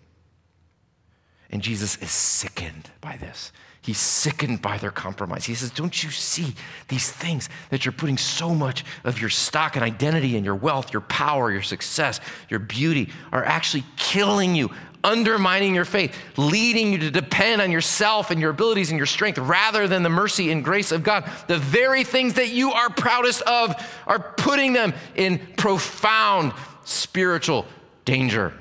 And 1.51 1.62
Jesus 1.62 1.98
is 1.98 2.09
sickened 2.09 2.89
by 3.00 3.15
this. 3.17 3.51
He's 3.81 3.98
sickened 3.98 4.62
by 4.62 4.77
their 4.77 4.91
compromise. 4.91 5.45
He 5.45 5.55
says, 5.55 5.71
Don't 5.71 6.03
you 6.03 6.12
see 6.12 6.53
these 6.89 7.09
things 7.09 7.48
that 7.69 7.86
you're 7.86 7.93
putting 7.93 8.17
so 8.17 8.53
much 8.53 8.83
of 9.05 9.21
your 9.21 9.29
stock 9.29 9.75
and 9.75 9.86
identity 9.86 10.36
and 10.36 10.45
your 10.45 10.55
wealth, 10.55 10.91
your 10.91 11.01
power, 11.01 11.51
your 11.51 11.62
success, 11.62 12.19
your 12.50 12.59
beauty 12.59 13.09
are 13.31 13.43
actually 13.43 13.86
killing 13.95 14.53
you, 14.53 14.69
undermining 15.01 15.74
your 15.74 15.86
faith, 15.86 16.13
leading 16.36 16.91
you 16.91 17.00
to 17.00 17.12
depend 17.12 17.62
on 17.62 17.71
yourself 17.71 18.31
and 18.31 18.41
your 18.41 18.50
abilities 18.50 18.89
and 18.89 18.98
your 18.98 19.05
strength 19.05 19.38
rather 19.38 19.88
than 19.88 20.03
the 20.03 20.09
mercy 20.09 20.51
and 20.51 20.62
grace 20.62 20.91
of 20.91 21.01
God? 21.01 21.29
The 21.48 21.57
very 21.57 22.03
things 22.03 22.33
that 22.33 22.50
you 22.50 22.74
are 22.74 22.89
proudest 22.89 23.41
of 23.43 23.74
are 24.05 24.19
putting 24.19 24.74
them 24.74 24.93
in 25.15 25.39
profound 25.55 26.51
spiritual 26.83 27.65
danger. 28.03 28.53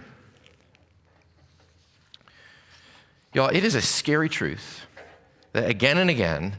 Y'all, 3.34 3.48
it 3.48 3.64
is 3.64 3.75
a 3.75 3.82
scary 3.82 4.28
truth 4.28 4.87
that 5.52 5.69
again 5.69 5.99
and 5.99 6.11
again, 6.11 6.57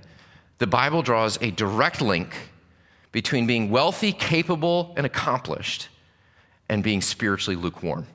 the 0.58 0.68
Bible 0.68 1.02
draws 1.02 1.38
a 1.42 1.52
direct 1.52 2.02
link 2.02 2.34
between 3.12 3.48
being 3.48 3.70
wealthy, 3.70 4.12
capable, 4.12 4.94
and 4.98 5.06
accomplished 5.06 5.90
and 6.68 6.84
being 6.84 7.02
spiritually 7.02 7.56
lukewarm. 7.56 8.06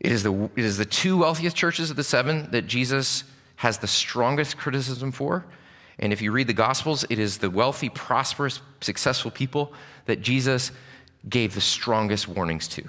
It 0.00 0.12
is, 0.12 0.22
the, 0.22 0.50
it 0.54 0.64
is 0.64 0.76
the 0.76 0.84
two 0.84 1.18
wealthiest 1.18 1.56
churches 1.56 1.90
of 1.90 1.96
the 1.96 2.04
seven 2.04 2.50
that 2.50 2.66
Jesus 2.66 3.24
has 3.56 3.78
the 3.78 3.86
strongest 3.86 4.58
criticism 4.58 5.10
for. 5.10 5.46
And 5.98 6.12
if 6.12 6.20
you 6.20 6.30
read 6.30 6.46
the 6.46 6.52
Gospels, 6.52 7.06
it 7.08 7.18
is 7.18 7.38
the 7.38 7.48
wealthy, 7.48 7.88
prosperous, 7.88 8.60
successful 8.82 9.30
people 9.30 9.72
that 10.04 10.20
Jesus 10.20 10.70
gave 11.28 11.54
the 11.54 11.60
strongest 11.60 12.28
warnings 12.28 12.68
to. 12.68 12.84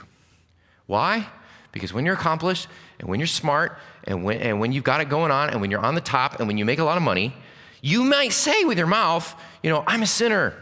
Why? 0.86 1.28
Because 1.72 1.94
when 1.94 2.06
you're 2.06 2.16
accomplished 2.16 2.68
and 3.00 3.10
when 3.10 3.20
you're 3.20 3.28
smart 3.28 3.78
and 4.06 4.24
when, 4.24 4.38
and 4.40 4.60
when 4.60 4.72
you've 4.72 4.84
got 4.84 5.02
it 5.02 5.10
going 5.10 5.32
on 5.32 5.50
and 5.50 5.62
when 5.62 5.72
you're 5.72 5.86
on 5.86 5.96
the 5.96 6.02
top 6.02 6.40
and 6.40 6.48
when 6.48 6.58
you 6.58 6.66
make 6.66 6.80
a 6.80 6.84
lot 6.84 6.98
of 6.98 7.04
money, 7.04 7.34
you 7.82 8.04
might 8.04 8.34
say 8.34 8.64
with 8.64 8.78
your 8.78 8.88
mouth, 8.88 9.36
you 9.62 9.70
know, 9.70 9.84
I'm 9.86 10.02
a 10.02 10.08
sinner, 10.08 10.54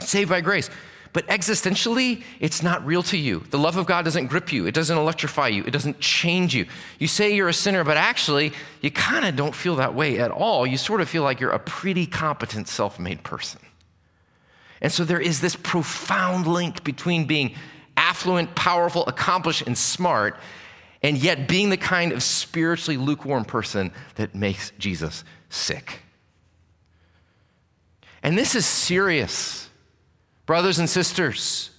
saved 0.00 0.30
by 0.30 0.40
grace. 0.40 0.70
But 1.12 1.26
existentially, 1.26 2.22
it's 2.40 2.62
not 2.62 2.86
real 2.86 3.02
to 3.04 3.18
you. 3.18 3.40
The 3.50 3.58
love 3.58 3.76
of 3.76 3.84
God 3.84 4.04
doesn't 4.04 4.28
grip 4.28 4.52
you, 4.52 4.66
it 4.66 4.74
doesn't 4.74 4.96
electrify 4.96 5.48
you, 5.48 5.62
it 5.64 5.70
doesn't 5.70 6.00
change 6.00 6.54
you. 6.54 6.66
You 6.98 7.06
say 7.06 7.34
you're 7.34 7.48
a 7.48 7.54
sinner, 7.54 7.84
but 7.84 7.98
actually, 7.98 8.52
you 8.80 8.90
kind 8.90 9.26
of 9.26 9.36
don't 9.36 9.54
feel 9.54 9.76
that 9.76 9.94
way 9.94 10.18
at 10.18 10.30
all. 10.30 10.66
You 10.66 10.78
sort 10.78 11.00
of 11.00 11.08
feel 11.08 11.22
like 11.22 11.38
you're 11.38 11.50
a 11.50 11.58
pretty 11.58 12.06
competent, 12.06 12.68
self 12.68 12.98
made 12.98 13.22
person. 13.24 13.60
And 14.80 14.90
so 14.90 15.04
there 15.04 15.20
is 15.20 15.40
this 15.40 15.54
profound 15.54 16.46
link 16.46 16.82
between 16.82 17.26
being 17.26 17.54
affluent, 17.96 18.54
powerful, 18.54 19.06
accomplished, 19.06 19.62
and 19.66 19.76
smart, 19.76 20.38
and 21.02 21.18
yet 21.18 21.48
being 21.48 21.70
the 21.70 21.76
kind 21.76 22.12
of 22.12 22.22
spiritually 22.22 22.96
lukewarm 22.96 23.44
person 23.44 23.92
that 24.14 24.34
makes 24.34 24.70
Jesus 24.78 25.24
sick. 25.48 26.02
And 28.22 28.38
this 28.38 28.54
is 28.54 28.64
serious. 28.64 29.68
Brothers 30.46 30.78
and 30.78 30.88
sisters, 30.88 31.70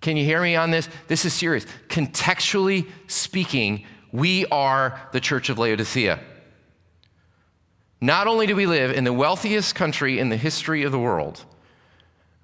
can 0.00 0.16
you 0.16 0.24
hear 0.24 0.42
me 0.42 0.56
on 0.56 0.70
this? 0.70 0.88
This 1.06 1.24
is 1.24 1.32
serious. 1.32 1.66
Contextually 1.88 2.88
speaking, 3.06 3.84
we 4.12 4.46
are 4.46 5.00
the 5.12 5.20
church 5.20 5.48
of 5.48 5.58
Laodicea. 5.58 6.20
Not 8.00 8.26
only 8.26 8.46
do 8.46 8.54
we 8.54 8.66
live 8.66 8.92
in 8.92 9.04
the 9.04 9.12
wealthiest 9.12 9.74
country 9.74 10.18
in 10.18 10.28
the 10.28 10.36
history 10.36 10.84
of 10.84 10.92
the 10.92 10.98
world, 10.98 11.44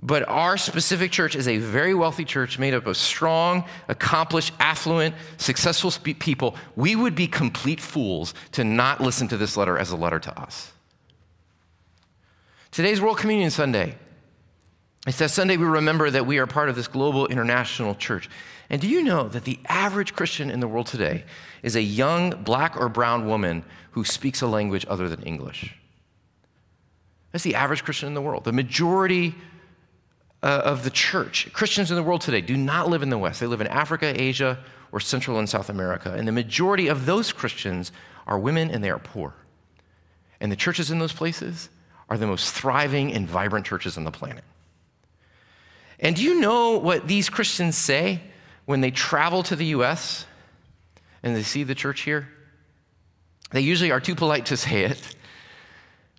but 0.04 0.28
our 0.28 0.58
specific 0.58 1.10
church 1.10 1.34
is 1.34 1.48
a 1.48 1.56
very 1.56 1.94
wealthy 1.94 2.26
church 2.26 2.58
made 2.58 2.74
up 2.74 2.86
of 2.86 2.94
strong, 2.94 3.64
accomplished, 3.88 4.52
affluent, 4.60 5.14
successful 5.38 5.90
people. 6.18 6.56
We 6.76 6.94
would 6.94 7.14
be 7.14 7.26
complete 7.26 7.80
fools 7.80 8.34
to 8.52 8.64
not 8.64 9.00
listen 9.00 9.28
to 9.28 9.38
this 9.38 9.56
letter 9.56 9.78
as 9.78 9.92
a 9.92 9.96
letter 9.96 10.20
to 10.20 10.40
us. 10.40 10.70
Today's 12.70 13.00
World 13.00 13.16
Communion 13.16 13.50
Sunday. 13.50 13.94
It's 15.06 15.18
that 15.18 15.30
Sunday 15.30 15.56
we 15.56 15.64
remember 15.64 16.10
that 16.10 16.26
we 16.26 16.36
are 16.36 16.46
part 16.46 16.68
of 16.68 16.76
this 16.76 16.88
global 16.88 17.26
international 17.26 17.94
church. 17.94 18.28
And 18.68 18.82
do 18.82 18.88
you 18.88 19.02
know 19.02 19.28
that 19.28 19.44
the 19.44 19.58
average 19.68 20.14
Christian 20.14 20.50
in 20.50 20.60
the 20.60 20.68
world 20.68 20.86
today 20.86 21.24
is 21.62 21.76
a 21.76 21.82
young 21.82 22.42
black 22.42 22.78
or 22.78 22.90
brown 22.90 23.26
woman 23.26 23.64
who 23.92 24.04
speaks 24.04 24.42
a 24.42 24.46
language 24.46 24.84
other 24.86 25.08
than 25.08 25.22
English? 25.22 25.74
That's 27.32 27.44
the 27.44 27.54
average 27.54 27.84
Christian 27.84 28.08
in 28.08 28.14
the 28.14 28.22
world. 28.22 28.44
The 28.44 28.52
majority 28.52 29.34
uh, 30.44 30.60
of 30.62 30.84
the 30.84 30.90
church. 30.90 31.50
Christians 31.54 31.90
in 31.90 31.96
the 31.96 32.02
world 32.02 32.20
today 32.20 32.42
do 32.42 32.54
not 32.54 32.90
live 32.90 33.02
in 33.02 33.08
the 33.08 33.16
West. 33.16 33.40
They 33.40 33.46
live 33.46 33.62
in 33.62 33.66
Africa, 33.66 34.12
Asia, 34.14 34.58
or 34.92 35.00
Central 35.00 35.38
and 35.38 35.48
South 35.48 35.70
America. 35.70 36.12
And 36.12 36.28
the 36.28 36.32
majority 36.32 36.86
of 36.88 37.06
those 37.06 37.32
Christians 37.32 37.90
are 38.26 38.38
women 38.38 38.70
and 38.70 38.84
they 38.84 38.90
are 38.90 38.98
poor. 38.98 39.32
And 40.40 40.52
the 40.52 40.56
churches 40.56 40.90
in 40.90 40.98
those 40.98 41.14
places 41.14 41.70
are 42.10 42.18
the 42.18 42.26
most 42.26 42.52
thriving 42.52 43.10
and 43.14 43.26
vibrant 43.26 43.64
churches 43.64 43.96
on 43.96 44.04
the 44.04 44.10
planet. 44.10 44.44
And 45.98 46.14
do 46.14 46.22
you 46.22 46.38
know 46.38 46.76
what 46.76 47.08
these 47.08 47.30
Christians 47.30 47.78
say 47.78 48.20
when 48.66 48.82
they 48.82 48.90
travel 48.90 49.42
to 49.44 49.56
the 49.56 49.66
US 49.66 50.26
and 51.22 51.34
they 51.34 51.42
see 51.42 51.64
the 51.64 51.74
church 51.74 52.02
here? 52.02 52.28
They 53.50 53.62
usually 53.62 53.92
are 53.92 54.00
too 54.00 54.14
polite 54.14 54.44
to 54.46 54.58
say 54.58 54.84
it, 54.84 55.16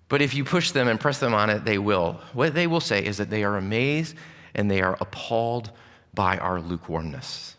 but 0.08 0.22
if 0.22 0.34
you 0.34 0.44
push 0.44 0.72
them 0.72 0.88
and 0.88 1.00
press 1.00 1.20
them 1.20 1.34
on 1.34 1.50
it, 1.50 1.66
they 1.66 1.78
will. 1.78 2.20
What 2.34 2.54
they 2.54 2.68
will 2.68 2.80
say 2.80 3.04
is 3.04 3.18
that 3.18 3.30
they 3.30 3.44
are 3.44 3.58
amazed 3.58 4.16
and 4.54 4.70
they 4.70 4.82
are 4.82 4.98
appalled 5.02 5.72
by 6.14 6.38
our 6.38 6.62
lukewarmness. 6.62 7.56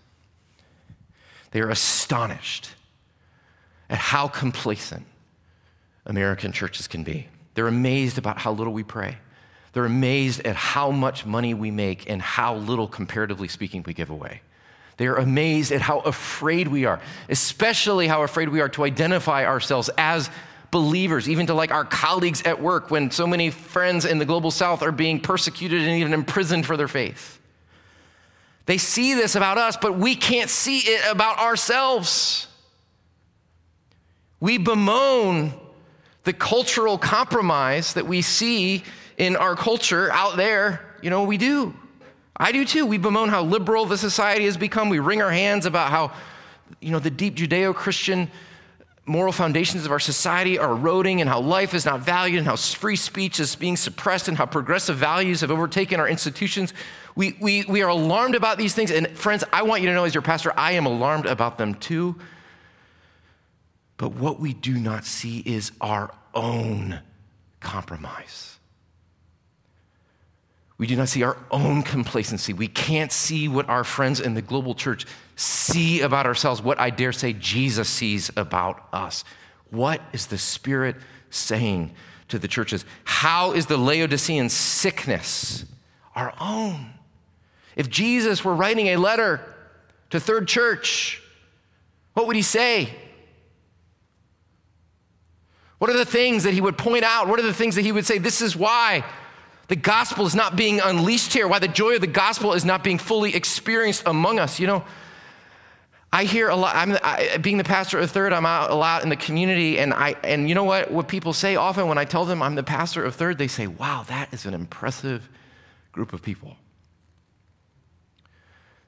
They 1.50 1.60
are 1.60 1.70
astonished 1.70 2.70
at 3.90 3.98
how 3.98 4.28
complacent 4.28 5.04
American 6.04 6.52
churches 6.52 6.86
can 6.86 7.02
be. 7.02 7.28
They're 7.54 7.68
amazed 7.68 8.18
about 8.18 8.38
how 8.38 8.52
little 8.52 8.72
we 8.72 8.82
pray. 8.82 9.18
They're 9.72 9.84
amazed 9.84 10.46
at 10.46 10.56
how 10.56 10.90
much 10.90 11.26
money 11.26 11.52
we 11.52 11.70
make 11.70 12.08
and 12.08 12.22
how 12.22 12.56
little, 12.56 12.88
comparatively 12.88 13.48
speaking, 13.48 13.82
we 13.86 13.92
give 13.92 14.10
away. 14.10 14.40
They 14.96 15.06
are 15.06 15.16
amazed 15.16 15.72
at 15.72 15.82
how 15.82 16.00
afraid 16.00 16.68
we 16.68 16.86
are, 16.86 17.00
especially 17.28 18.06
how 18.06 18.22
afraid 18.22 18.48
we 18.48 18.60
are 18.60 18.68
to 18.70 18.84
identify 18.84 19.44
ourselves 19.44 19.90
as 19.98 20.30
believers, 20.70 21.28
even 21.28 21.46
to 21.46 21.54
like 21.54 21.70
our 21.70 21.84
colleagues 21.84 22.42
at 22.42 22.60
work 22.60 22.90
when 22.90 23.10
so 23.10 23.26
many 23.26 23.50
friends 23.50 24.04
in 24.04 24.18
the 24.18 24.24
global 24.24 24.50
south 24.50 24.82
are 24.82 24.92
being 24.92 25.20
persecuted 25.20 25.82
and 25.82 25.98
even 26.00 26.12
imprisoned 26.12 26.66
for 26.66 26.76
their 26.76 26.88
faith. 26.88 27.40
They 28.66 28.78
see 28.78 29.14
this 29.14 29.36
about 29.36 29.58
us, 29.58 29.76
but 29.76 29.96
we 29.96 30.16
can't 30.16 30.50
see 30.50 30.78
it 30.78 31.10
about 31.10 31.38
ourselves. 31.38 32.48
We 34.40 34.58
bemoan 34.58 35.54
the 36.24 36.32
cultural 36.32 36.98
compromise 36.98 37.94
that 37.94 38.06
we 38.06 38.20
see 38.22 38.82
in 39.16 39.36
our 39.36 39.54
culture 39.54 40.10
out 40.12 40.36
there. 40.36 40.84
You 41.00 41.10
know, 41.10 41.22
we 41.22 41.38
do. 41.38 41.74
I 42.36 42.52
do 42.52 42.64
too. 42.64 42.84
We 42.84 42.98
bemoan 42.98 43.28
how 43.28 43.44
liberal 43.44 43.86
the 43.86 43.96
society 43.96 44.44
has 44.44 44.56
become. 44.56 44.88
We 44.88 44.98
wring 44.98 45.22
our 45.22 45.30
hands 45.30 45.64
about 45.64 45.90
how, 45.90 46.12
you 46.80 46.90
know, 46.90 46.98
the 46.98 47.10
deep 47.10 47.36
Judeo 47.36 47.74
Christian 47.74 48.30
moral 49.06 49.32
foundations 49.32 49.86
of 49.86 49.92
our 49.92 50.00
society 50.00 50.58
are 50.58 50.72
eroding 50.72 51.20
and 51.20 51.30
how 51.30 51.40
life 51.40 51.74
is 51.74 51.86
not 51.86 52.00
valued 52.00 52.38
and 52.38 52.46
how 52.46 52.56
free 52.56 52.96
speech 52.96 53.38
is 53.38 53.54
being 53.54 53.76
suppressed 53.76 54.26
and 54.26 54.36
how 54.36 54.46
progressive 54.46 54.96
values 54.96 55.40
have 55.40 55.50
overtaken 55.50 56.00
our 56.00 56.08
institutions. 56.08 56.74
We, 57.14 57.36
we, 57.40 57.64
we 57.64 57.82
are 57.82 57.88
alarmed 57.88 58.34
about 58.34 58.58
these 58.58 58.74
things. 58.74 58.90
And 58.90 59.08
friends, 59.16 59.44
I 59.52 59.62
want 59.62 59.82
you 59.82 59.88
to 59.88 59.94
know 59.94 60.04
as 60.04 60.14
your 60.14 60.22
pastor, 60.22 60.52
I 60.56 60.72
am 60.72 60.86
alarmed 60.86 61.26
about 61.26 61.56
them 61.56 61.74
too. 61.74 62.16
But 63.96 64.14
what 64.14 64.40
we 64.40 64.52
do 64.52 64.74
not 64.74 65.04
see 65.04 65.38
is 65.38 65.70
our 65.80 66.12
own 66.34 67.00
compromise. 67.60 68.55
We 70.78 70.86
do 70.86 70.96
not 70.96 71.08
see 71.08 71.22
our 71.22 71.38
own 71.50 71.82
complacency. 71.82 72.52
We 72.52 72.68
can't 72.68 73.10
see 73.10 73.48
what 73.48 73.68
our 73.68 73.84
friends 73.84 74.20
in 74.20 74.34
the 74.34 74.42
global 74.42 74.74
church 74.74 75.06
see 75.36 76.02
about 76.02 76.26
ourselves, 76.26 76.60
what 76.60 76.78
I 76.78 76.90
dare 76.90 77.12
say 77.12 77.32
Jesus 77.32 77.88
sees 77.88 78.30
about 78.36 78.86
us. 78.92 79.24
What 79.70 80.02
is 80.12 80.26
the 80.26 80.38
Spirit 80.38 80.96
saying 81.30 81.94
to 82.28 82.38
the 82.38 82.48
churches? 82.48 82.84
How 83.04 83.52
is 83.52 83.66
the 83.66 83.78
Laodicean 83.78 84.48
sickness 84.50 85.64
our 86.14 86.34
own? 86.40 86.90
If 87.74 87.88
Jesus 87.88 88.44
were 88.44 88.54
writing 88.54 88.88
a 88.88 88.96
letter 88.96 89.40
to 90.10 90.20
Third 90.20 90.46
Church, 90.46 91.22
what 92.14 92.26
would 92.26 92.36
he 92.36 92.42
say? 92.42 92.90
What 95.78 95.90
are 95.90 95.96
the 95.96 96.06
things 96.06 96.44
that 96.44 96.54
he 96.54 96.60
would 96.60 96.78
point 96.78 97.04
out? 97.04 97.28
What 97.28 97.38
are 97.38 97.42
the 97.42 97.52
things 97.52 97.74
that 97.74 97.82
he 97.82 97.92
would 97.92 98.06
say? 98.06 98.18
This 98.18 98.40
is 98.40 98.56
why 98.56 99.04
the 99.68 99.76
gospel 99.76 100.26
is 100.26 100.34
not 100.34 100.56
being 100.56 100.80
unleashed 100.80 101.32
here, 101.32 101.48
why 101.48 101.58
the 101.58 101.68
joy 101.68 101.96
of 101.96 102.00
the 102.00 102.06
gospel 102.06 102.52
is 102.52 102.64
not 102.64 102.84
being 102.84 102.98
fully 102.98 103.34
experienced 103.34 104.04
among 104.06 104.38
us. 104.38 104.60
You 104.60 104.68
know, 104.68 104.84
I 106.12 106.24
hear 106.24 106.48
a 106.48 106.56
lot, 106.56 106.76
I'm, 106.76 106.96
I, 107.02 107.38
being 107.38 107.58
the 107.58 107.64
pastor 107.64 107.98
of 107.98 108.10
Third, 108.10 108.32
I'm 108.32 108.46
out 108.46 108.70
a 108.70 108.74
lot 108.74 109.02
in 109.02 109.08
the 109.08 109.16
community, 109.16 109.78
and, 109.78 109.92
I, 109.92 110.14
and 110.22 110.48
you 110.48 110.54
know 110.54 110.64
what? 110.64 110.90
What 110.90 111.08
people 111.08 111.32
say 111.32 111.56
often 111.56 111.88
when 111.88 111.98
I 111.98 112.04
tell 112.04 112.24
them 112.24 112.42
I'm 112.42 112.54
the 112.54 112.62
pastor 112.62 113.04
of 113.04 113.16
Third, 113.16 113.38
they 113.38 113.48
say, 113.48 113.66
wow, 113.66 114.04
that 114.08 114.32
is 114.32 114.46
an 114.46 114.54
impressive 114.54 115.28
group 115.92 116.12
of 116.12 116.22
people. 116.22 116.56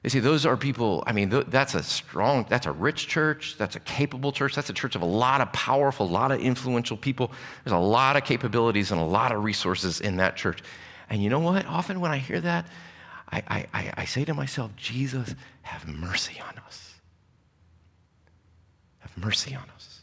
They 0.01 0.09
say 0.09 0.19
those 0.19 0.45
are 0.45 0.55
people, 0.55 1.03
I 1.05 1.11
mean, 1.11 1.29
that's 1.47 1.75
a 1.75 1.83
strong, 1.83 2.45
that's 2.47 2.65
a 2.65 2.71
rich 2.71 3.07
church, 3.07 3.55
that's 3.57 3.75
a 3.75 3.81
capable 3.81 4.31
church, 4.31 4.55
that's 4.55 4.69
a 4.69 4.73
church 4.73 4.95
of 4.95 5.01
a 5.01 5.05
lot 5.05 5.41
of 5.41 5.51
powerful, 5.51 6.05
a 6.05 6.07
lot 6.07 6.31
of 6.31 6.39
influential 6.39 6.95
people. 6.95 7.33
There's 7.63 7.73
a 7.73 7.77
lot 7.77 8.15
of 8.15 8.23
capabilities 8.23 8.91
and 8.91 9.01
a 9.01 9.03
lot 9.03 9.33
of 9.33 9.43
resources 9.43 9.99
in 9.99 10.17
that 10.17 10.37
church. 10.37 10.63
And 11.09 11.21
you 11.21 11.29
know 11.29 11.39
what? 11.39 11.65
Often 11.65 11.99
when 11.99 12.11
I 12.11 12.17
hear 12.17 12.39
that, 12.39 12.67
I, 13.31 13.67
I, 13.73 13.93
I 13.97 14.05
say 14.05 14.23
to 14.25 14.33
myself, 14.33 14.75
Jesus, 14.75 15.35
have 15.63 15.87
mercy 15.87 16.41
on 16.41 16.57
us. 16.65 16.95
Have 18.99 19.17
mercy 19.17 19.53
on 19.53 19.69
us. 19.75 20.01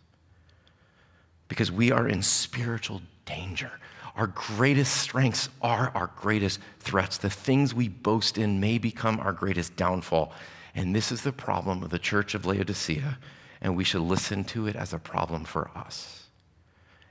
Because 1.49 1.73
we 1.73 1.91
are 1.91 2.07
in 2.07 2.23
spiritual 2.23 3.01
danger. 3.25 3.73
Our 4.17 4.29
greatest 4.29 4.97
strengths 4.97 5.51
are 5.61 5.93
our 5.95 6.11
greatest 6.17 6.59
threats. 6.81 7.19
The 7.19 7.29
things 7.29 7.75
we 7.75 7.89
boast 7.89 8.39
in 8.39 8.61
may 8.61 8.79
become 8.79 9.21
our 9.21 9.33
greatest 9.33 9.77
downfall. 9.77 10.33
And 10.75 10.97
this 10.97 11.13
is 11.13 11.23
the 11.23 11.33
problem 11.33 11.83
of 11.83 11.91
the 11.91 11.99
church 11.99 12.35
of 12.35 12.47
Laodicea, 12.47 13.19
and 13.61 13.77
we 13.77 13.85
should 13.85 14.01
listen 14.01 14.45
to 14.45 14.67
it 14.67 14.77
as 14.77 14.95
a 14.95 14.99
problem 14.99 15.45
for 15.45 15.71
us. 15.75 16.25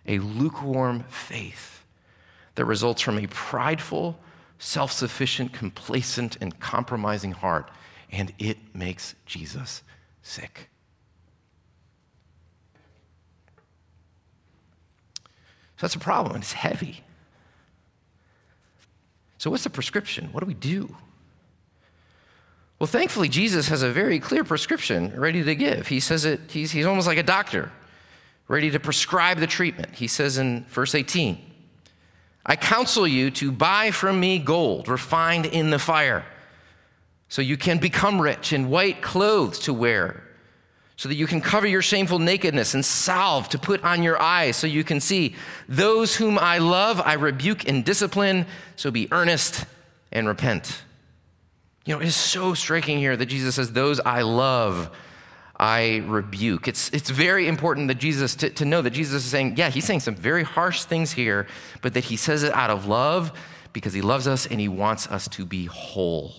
A 0.07 0.19
lukewarm 0.19 1.03
faith 1.03 1.83
that 2.55 2.65
results 2.65 3.01
from 3.01 3.19
a 3.19 3.27
prideful, 3.27 4.19
self 4.57 4.91
sufficient, 4.91 5.53
complacent, 5.53 6.37
and 6.41 6.59
compromising 6.59 7.33
heart, 7.33 7.69
and 8.11 8.33
it 8.39 8.57
makes 8.73 9.15
Jesus 9.25 9.83
sick. 10.23 10.69
So 15.77 15.81
that's 15.81 15.95
a 15.95 15.99
problem, 15.99 16.37
it's 16.37 16.53
heavy. 16.53 17.03
So, 19.37 19.51
what's 19.51 19.63
the 19.63 19.69
prescription? 19.69 20.29
What 20.31 20.39
do 20.39 20.47
we 20.47 20.53
do? 20.53 20.95
Well, 22.79 22.87
thankfully, 22.87 23.29
Jesus 23.29 23.67
has 23.69 23.83
a 23.83 23.91
very 23.91 24.19
clear 24.19 24.43
prescription 24.43 25.13
ready 25.19 25.43
to 25.43 25.55
give. 25.55 25.87
He 25.87 25.99
says 25.99 26.25
it, 26.25 26.41
he's, 26.49 26.71
he's 26.71 26.85
almost 26.85 27.07
like 27.07 27.17
a 27.17 27.23
doctor, 27.23 27.71
ready 28.47 28.69
to 28.71 28.79
prescribe 28.79 29.39
the 29.39 29.47
treatment. 29.47 29.95
He 29.95 30.07
says 30.07 30.37
in 30.37 30.65
verse 30.65 30.93
18, 30.93 31.39
I 32.45 32.55
counsel 32.55 33.07
you 33.07 33.31
to 33.31 33.51
buy 33.51 33.91
from 33.91 34.19
me 34.19 34.39
gold 34.39 34.87
refined 34.87 35.45
in 35.45 35.69
the 35.69 35.79
fire, 35.79 36.25
so 37.29 37.41
you 37.41 37.57
can 37.57 37.77
become 37.77 38.21
rich, 38.21 38.51
and 38.51 38.69
white 38.69 39.01
clothes 39.01 39.59
to 39.59 39.73
wear 39.73 40.24
so 40.97 41.09
that 41.09 41.15
you 41.15 41.27
can 41.27 41.41
cover 41.41 41.67
your 41.67 41.81
shameful 41.81 42.19
nakedness, 42.19 42.73
and 42.73 42.85
salve 42.85 43.49
to 43.49 43.59
put 43.59 43.83
on 43.83 44.01
your 44.01 44.21
eyes 44.21 44.55
so 44.55 44.65
you 44.65 44.83
can 44.83 44.99
see. 44.99 45.35
Those 45.67 46.15
whom 46.15 46.39
I 46.39 46.59
love, 46.59 47.01
I 47.01 47.13
rebuke 47.13 47.67
and 47.67 47.83
discipline, 47.83 48.45
so 48.75 48.91
be 48.91 49.07
earnest 49.11 49.65
and 50.11 50.27
repent. 50.27 50.83
You 51.85 51.93
know, 51.93 52.01
it 52.01 52.07
is 52.07 52.15
so 52.15 52.53
striking 52.53 52.97
here 52.97 53.15
that 53.17 53.25
Jesus 53.25 53.55
says, 53.55 53.73
Those 53.73 53.99
I 53.99 54.21
love, 54.21 54.89
I 55.57 56.03
rebuke. 56.05 56.67
It's, 56.67 56.89
it's 56.89 57.09
very 57.09 57.47
important 57.47 57.87
that 57.87 57.95
Jesus, 57.95 58.35
to, 58.35 58.49
to 58.51 58.65
know 58.65 58.81
that 58.81 58.91
Jesus 58.91 59.23
is 59.23 59.29
saying, 59.29 59.55
yeah, 59.57 59.69
he's 59.69 59.85
saying 59.85 60.01
some 60.01 60.15
very 60.15 60.43
harsh 60.43 60.83
things 60.83 61.13
here, 61.13 61.47
but 61.81 61.93
that 61.93 62.05
he 62.05 62.17
says 62.17 62.43
it 62.43 62.53
out 62.53 62.69
of 62.69 62.87
love 62.87 63.31
because 63.71 63.93
he 63.93 64.01
loves 64.01 64.27
us 64.27 64.45
and 64.45 64.59
he 64.59 64.67
wants 64.67 65.07
us 65.07 65.27
to 65.29 65.45
be 65.45 65.65
whole. 65.65 66.33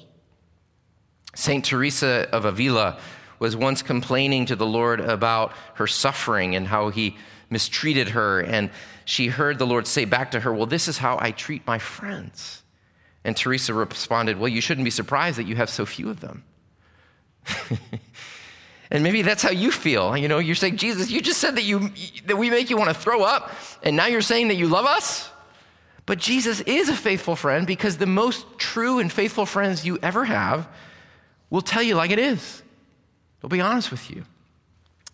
St. 1.34 1.64
Teresa 1.64 2.28
of 2.32 2.44
Avila 2.44 2.98
was 3.38 3.56
once 3.56 3.82
complaining 3.82 4.46
to 4.46 4.56
the 4.56 4.66
Lord 4.66 5.00
about 5.00 5.52
her 5.74 5.86
suffering 5.86 6.54
and 6.54 6.66
how 6.66 6.88
he 6.88 7.16
mistreated 7.50 8.10
her. 8.10 8.40
And 8.40 8.70
she 9.04 9.28
heard 9.28 9.58
the 9.58 9.66
Lord 9.66 9.86
say 9.86 10.04
back 10.04 10.30
to 10.32 10.40
her, 10.40 10.52
Well, 10.52 10.66
this 10.66 10.88
is 10.88 10.98
how 10.98 11.18
I 11.20 11.30
treat 11.30 11.66
my 11.66 11.78
friends. 11.78 12.62
And 13.24 13.36
Teresa 13.36 13.74
responded, 13.74 14.38
Well, 14.38 14.48
you 14.48 14.60
shouldn't 14.60 14.84
be 14.84 14.90
surprised 14.90 15.38
that 15.38 15.46
you 15.46 15.56
have 15.56 15.70
so 15.70 15.86
few 15.86 16.08
of 16.08 16.20
them. 16.20 16.44
and 18.90 19.02
maybe 19.02 19.22
that's 19.22 19.42
how 19.42 19.50
you 19.50 19.70
feel. 19.70 20.16
You 20.16 20.28
know, 20.28 20.38
you're 20.38 20.54
saying, 20.54 20.76
Jesus, 20.76 21.10
you 21.10 21.20
just 21.20 21.40
said 21.40 21.56
that, 21.56 21.64
you, 21.64 21.90
that 22.26 22.36
we 22.36 22.50
make 22.50 22.70
you 22.70 22.76
want 22.76 22.88
to 22.88 22.94
throw 22.94 23.22
up, 23.22 23.52
and 23.82 23.96
now 23.96 24.06
you're 24.06 24.20
saying 24.20 24.48
that 24.48 24.56
you 24.56 24.68
love 24.68 24.86
us? 24.86 25.30
But 26.06 26.18
Jesus 26.18 26.60
is 26.60 26.88
a 26.88 26.94
faithful 26.94 27.34
friend 27.34 27.66
because 27.66 27.96
the 27.96 28.06
most 28.06 28.46
true 28.58 29.00
and 29.00 29.12
faithful 29.12 29.44
friends 29.44 29.84
you 29.84 29.98
ever 30.02 30.24
have 30.24 30.68
will 31.50 31.62
tell 31.62 31.82
you 31.82 31.96
like 31.96 32.12
it 32.12 32.20
is. 32.20 32.62
I'll 33.42 33.50
be 33.50 33.60
honest 33.60 33.90
with 33.90 34.10
you. 34.10 34.24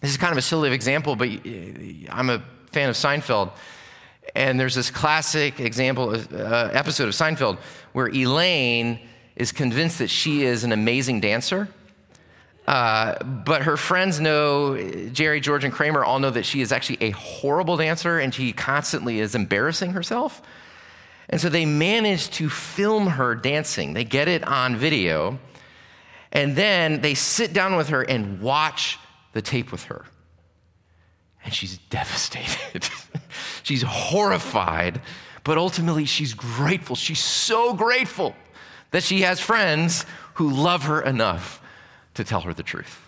This 0.01 0.11
is 0.11 0.17
kind 0.17 0.33
of 0.33 0.39
a 0.39 0.43
silly 0.43 0.73
example, 0.73 1.17
but 1.17 1.29
I'm 1.29 2.31
a 2.31 2.43
fan 2.73 2.89
of 2.89 2.97
Seinfeld. 2.97 3.53
And 4.35 4.59
there's 4.59 4.75
this 4.75 4.91
classic 4.91 5.61
example, 5.61 6.11
uh, 6.11 6.71
episode 6.73 7.09
of 7.09 7.15
Seinfeld 7.15 7.59
where 7.93 8.09
Elaine 8.09 8.99
is 9.37 9.53
convinced 9.53 9.99
that 9.99 10.09
she 10.09 10.45
is 10.45 10.65
an 10.65 10.73
amazing 10.73 11.21
dancer. 11.21 11.69
Uh, 12.67 13.23
but 13.25 13.63
her 13.63 13.77
friends 13.77 14.21
know, 14.21 14.77
Jerry, 15.13 15.41
George, 15.41 15.65
and 15.65 15.73
Kramer 15.73 16.05
all 16.05 16.21
know 16.21 16.31
that 16.31 16.47
she 16.47 16.61
is 16.61 16.71
actually 16.71 16.99
a 17.01 17.11
horrible 17.11 17.77
dancer 17.77 18.19
and 18.19 18.33
she 18.33 18.53
constantly 18.53 19.19
is 19.19 19.35
embarrassing 19.35 19.93
herself. 19.93 20.41
And 21.29 21.41
so 21.41 21.49
they 21.49 21.67
manage 21.67 22.31
to 22.31 22.49
film 22.49 23.07
her 23.09 23.35
dancing. 23.35 23.95
They 23.95 24.05
get 24.05 24.29
it 24.29 24.47
on 24.47 24.77
video. 24.77 25.39
And 26.33 26.57
then 26.57 27.03
they 27.03 27.15
sit 27.15 27.53
down 27.53 27.77
with 27.77 27.91
her 27.91 28.03
and 28.03 28.41
watch 28.41 28.99
the 29.33 29.43
tape 29.43 29.71
with 29.71 29.85
her. 29.85 30.07
And 31.45 31.53
she's 31.53 31.79
devastated. 31.91 32.89
she's 33.63 33.83
horrified, 33.83 35.01
but 35.45 35.59
ultimately 35.59 36.07
she's 36.07 36.35
grateful. 36.35 36.97
She's 36.97 37.21
so 37.21 37.75
grateful 37.75 38.35
that 38.91 39.03
she 39.03 39.23
has 39.23 39.41
friends 39.41 40.07
who 40.35 40.51
love 40.51 40.85
her 40.85 41.01
enough 41.01 41.63
to 42.15 42.25
tell 42.25 42.41
her 42.43 42.55
the 42.55 42.63
truth. 42.63 43.01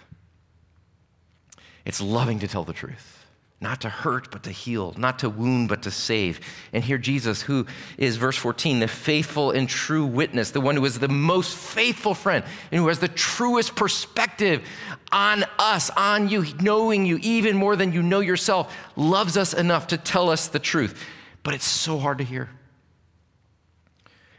It's 1.84 2.00
loving 2.00 2.38
to 2.40 2.48
tell 2.48 2.64
the 2.64 2.72
truth 2.72 3.13
not 3.64 3.80
to 3.80 3.88
hurt, 3.88 4.30
but 4.30 4.42
to 4.42 4.50
heal, 4.50 4.94
not 4.98 5.18
to 5.20 5.30
wound, 5.30 5.70
but 5.70 5.82
to 5.82 5.90
save. 5.90 6.38
And 6.72 6.84
here, 6.84 6.98
Jesus, 6.98 7.40
who 7.40 7.66
is, 7.96 8.18
verse 8.18 8.36
14, 8.36 8.78
the 8.78 8.86
faithful 8.86 9.50
and 9.50 9.66
true 9.66 10.04
witness, 10.04 10.50
the 10.50 10.60
one 10.60 10.76
who 10.76 10.84
is 10.84 10.98
the 10.98 11.08
most 11.08 11.56
faithful 11.56 12.12
friend 12.14 12.44
and 12.70 12.80
who 12.80 12.88
has 12.88 12.98
the 12.98 13.08
truest 13.08 13.74
perspective 13.74 14.62
on 15.10 15.44
us, 15.58 15.90
on 15.96 16.28
you, 16.28 16.44
knowing 16.60 17.06
you 17.06 17.18
even 17.22 17.56
more 17.56 17.74
than 17.74 17.92
you 17.92 18.02
know 18.02 18.20
yourself, 18.20 18.72
loves 18.96 19.36
us 19.38 19.54
enough 19.54 19.88
to 19.88 19.96
tell 19.96 20.28
us 20.28 20.46
the 20.48 20.58
truth. 20.58 21.02
But 21.42 21.54
it's 21.54 21.66
so 21.66 21.98
hard 21.98 22.18
to 22.18 22.24
hear. 22.24 22.50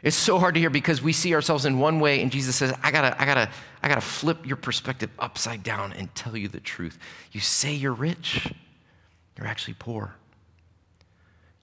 It's 0.04 0.16
so 0.16 0.38
hard 0.38 0.54
to 0.54 0.60
hear 0.60 0.70
because 0.70 1.02
we 1.02 1.12
see 1.12 1.34
ourselves 1.34 1.66
in 1.66 1.80
one 1.80 1.98
way, 1.98 2.22
and 2.22 2.30
Jesus 2.30 2.54
says, 2.54 2.72
I 2.80 2.92
gotta, 2.92 3.20
I 3.20 3.26
gotta, 3.26 3.50
I 3.82 3.88
gotta 3.88 4.00
flip 4.00 4.46
your 4.46 4.56
perspective 4.56 5.10
upside 5.18 5.64
down 5.64 5.92
and 5.94 6.14
tell 6.14 6.36
you 6.36 6.46
the 6.46 6.60
truth. 6.60 6.96
You 7.32 7.40
say 7.40 7.74
you're 7.74 7.92
rich 7.92 8.48
you're 9.36 9.46
actually 9.46 9.74
poor. 9.78 10.14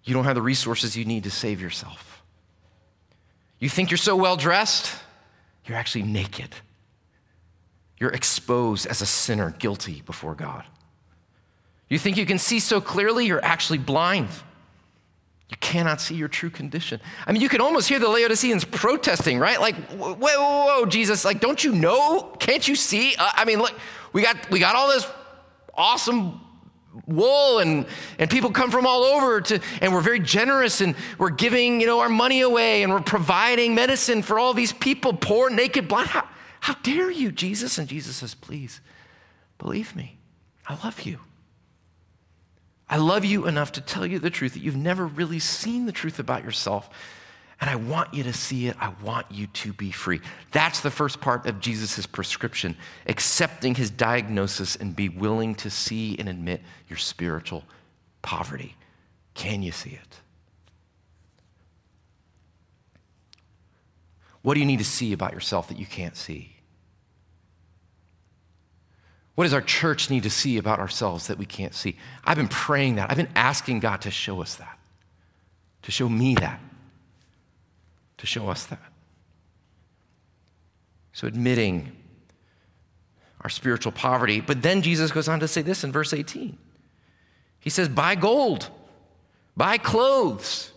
You 0.04 0.14
don't 0.14 0.26
have 0.26 0.36
the 0.36 0.42
resources 0.42 0.98
you 0.98 1.06
need 1.06 1.24
to 1.24 1.32
save 1.32 1.62
yourself. 1.62 2.22
You 3.60 3.70
think 3.70 3.92
you're 3.92 3.98
so 3.98 4.16
well 4.16 4.36
dressed, 4.36 4.94
you're 5.66 5.78
actually 5.78 6.04
naked. 6.04 6.50
You're 7.98 8.12
exposed 8.12 8.86
as 8.86 9.02
a 9.02 9.06
sinner, 9.06 9.52
guilty 9.52 10.02
before 10.02 10.36
God. 10.36 10.66
You 11.88 11.98
think 11.98 12.18
you 12.18 12.26
can 12.26 12.40
see 12.40 12.60
so 12.60 12.82
clearly, 12.82 13.26
you're 13.26 13.44
actually 13.44 13.78
blind. 13.78 14.28
You 15.50 15.58
cannot 15.62 16.02
see 16.02 16.16
your 16.16 16.28
true 16.28 16.50
condition. 16.50 17.00
I 17.26 17.32
mean, 17.32 17.42
you 17.42 17.48
can 17.48 17.62
almost 17.62 17.88
hear 17.88 18.00
the 18.00 18.10
Laodiceans 18.10 18.66
protesting, 18.66 19.40
right? 19.40 19.62
Like, 19.62 19.76
whoa, 19.92 20.16
whoa, 20.16 20.66
whoa, 20.66 20.86
Jesus, 20.86 21.24
like, 21.24 21.40
don't 21.40 21.64
you 21.64 21.72
know? 21.72 22.36
Can't 22.40 22.68
you 22.68 22.76
see? 22.76 23.16
Uh, 23.16 23.30
I 23.34 23.46
mean, 23.46 23.60
look, 23.60 23.74
we 24.12 24.22
got, 24.22 24.50
we 24.50 24.60
got 24.60 24.76
all 24.76 24.90
this 24.90 25.08
awesome 25.76 26.42
wool 27.08 27.60
and, 27.60 27.86
and 28.20 28.30
people 28.30 28.52
come 28.52 28.72
from 28.72 28.86
all 28.86 29.04
over 29.04 29.42
to 29.42 29.60
and 29.82 29.94
we're 29.94 30.02
very 30.02 30.20
generous 30.20 30.82
and 30.82 30.96
we're 31.18 31.30
giving 31.30 31.82
you 31.82 31.88
know 31.88 32.00
our 32.00 32.10
money 32.10 32.42
away 32.42 32.84
and 32.84 32.92
we're 32.92 33.02
providing 33.02 33.76
medicine 33.76 34.22
for 34.22 34.40
all 34.40 34.54
these 34.54 34.74
people 34.74 35.14
poor 35.14 35.50
naked 35.50 35.88
blind. 35.88 36.08
How, 36.10 36.28
how 36.60 36.74
dare 36.84 37.12
you 37.12 37.32
jesus? 37.32 37.78
And 37.78 37.88
jesus 37.88 38.18
says 38.18 38.36
please 38.36 38.82
believe 39.58 39.96
me. 39.96 40.18
I 40.68 40.76
love 40.84 41.02
you. 41.02 41.20
I 42.90 42.98
love 42.98 43.26
you 43.26 43.48
enough 43.48 43.72
to 43.74 43.82
tell 43.82 44.06
you 44.06 44.20
the 44.20 44.30
truth 44.30 44.54
that 44.54 44.62
you've 44.62 44.76
never 44.76 45.06
really 45.06 45.40
seen 45.40 45.86
the 45.86 45.92
truth 45.92 46.20
about 46.20 46.44
yourself 46.44 46.90
and 47.64 47.70
I 47.70 47.78
want 47.78 48.14
you 48.14 48.24
to 48.24 48.34
see 48.34 48.68
it. 48.68 48.76
I 48.78 48.92
want 49.02 49.28
you 49.32 49.48
to 49.48 49.72
be 49.72 49.90
free. 49.90 50.20
That's 50.52 50.82
the 50.82 50.92
first 50.92 51.22
part 51.22 51.46
of 51.46 51.62
Jesus' 51.62 52.06
prescription 52.06 52.76
accepting 53.08 53.74
his 53.74 53.90
diagnosis 53.90 54.76
and 54.76 54.94
be 54.94 55.08
willing 55.08 55.56
to 55.56 55.70
see 55.70 56.18
and 56.20 56.28
admit 56.28 56.60
your 56.90 56.98
spiritual 56.98 57.64
poverty. 58.22 58.76
Can 59.34 59.64
you 59.64 59.72
see 59.72 59.92
it? 59.92 60.20
What 64.42 64.56
do 64.56 64.60
you 64.60 64.66
need 64.66 64.80
to 64.80 64.84
see 64.84 65.14
about 65.14 65.32
yourself 65.32 65.70
that 65.70 65.80
you 65.80 65.86
can't 65.86 66.18
see? 66.18 66.58
What 69.36 69.46
does 69.46 69.54
our 69.54 69.62
church 69.62 70.10
need 70.10 70.24
to 70.24 70.30
see 70.30 70.58
about 70.58 70.80
ourselves 70.80 71.28
that 71.28 71.38
we 71.38 71.46
can't 71.46 71.74
see? 71.74 71.96
I've 72.26 72.36
been 72.36 72.50
praying 72.50 72.96
that. 72.96 73.10
I've 73.10 73.16
been 73.16 73.32
asking 73.38 73.80
God 73.80 74.02
to 74.02 74.12
show 74.12 74.42
us 74.42 74.56
that, 74.56 74.78
to 75.84 75.92
show 75.92 76.10
me 76.10 76.36
that 76.36 76.60
to 78.24 78.28
show 78.28 78.48
us 78.48 78.68
that. 78.68 78.80
So, 81.12 81.28
admitting 81.28 81.92
our 83.42 83.50
spiritual 83.50 83.92
poverty. 83.92 84.40
But 84.40 84.62
then 84.62 84.82
Jesus 84.82 85.12
goes 85.12 85.28
on 85.28 85.42
to 85.42 85.48
say 85.50 85.62
this 85.62 85.84
in 85.84 85.92
verse 85.92 86.14
18. 86.14 86.58
He 87.60 87.70
says, 87.70 87.90
Buy 87.90 88.16
gold, 88.16 88.70
buy 89.58 89.78
clothes, 89.78 90.72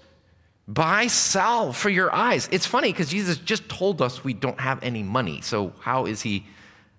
buy 0.67 1.07
salve 1.07 1.77
for 1.77 1.89
your 1.89 2.13
eyes. 2.13 2.49
It's 2.51 2.67
funny 2.67 2.91
because 2.91 3.11
Jesus 3.11 3.39
just 3.39 3.69
told 3.69 4.03
us 4.03 4.25
we 4.25 4.35
don't 4.35 4.59
have 4.59 4.83
any 4.83 5.05
money. 5.05 5.41
So, 5.41 5.73
how 5.79 6.07
is 6.07 6.23
he 6.23 6.47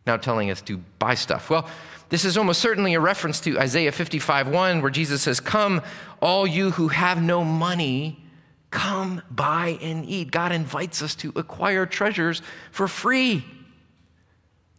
now 0.06 0.16
telling 0.16 0.50
us 0.50 0.62
to 0.62 0.78
buy 0.98 1.16
stuff? 1.16 1.50
Well, 1.50 1.70
this 2.08 2.24
is 2.24 2.38
almost 2.38 2.62
certainly 2.62 2.94
a 2.94 3.02
reference 3.02 3.42
to 3.42 3.60
Isaiah 3.60 3.92
55 3.92 4.48
1, 4.48 4.82
where 4.82 4.92
Jesus 4.92 5.24
says, 5.24 5.42
Come, 5.42 5.82
all 6.22 6.48
you 6.48 6.72
who 6.72 6.88
have 6.88 7.22
no 7.22 7.44
money 7.44 8.24
Come, 8.70 9.22
buy, 9.32 9.78
and 9.82 10.08
eat. 10.08 10.32
God 10.32 10.52
invites 10.52 11.02
us 11.02 11.16
to 11.16 11.32
acquire 11.36 11.86
treasures 11.86 12.42
for 12.72 12.88
free, 12.88 13.46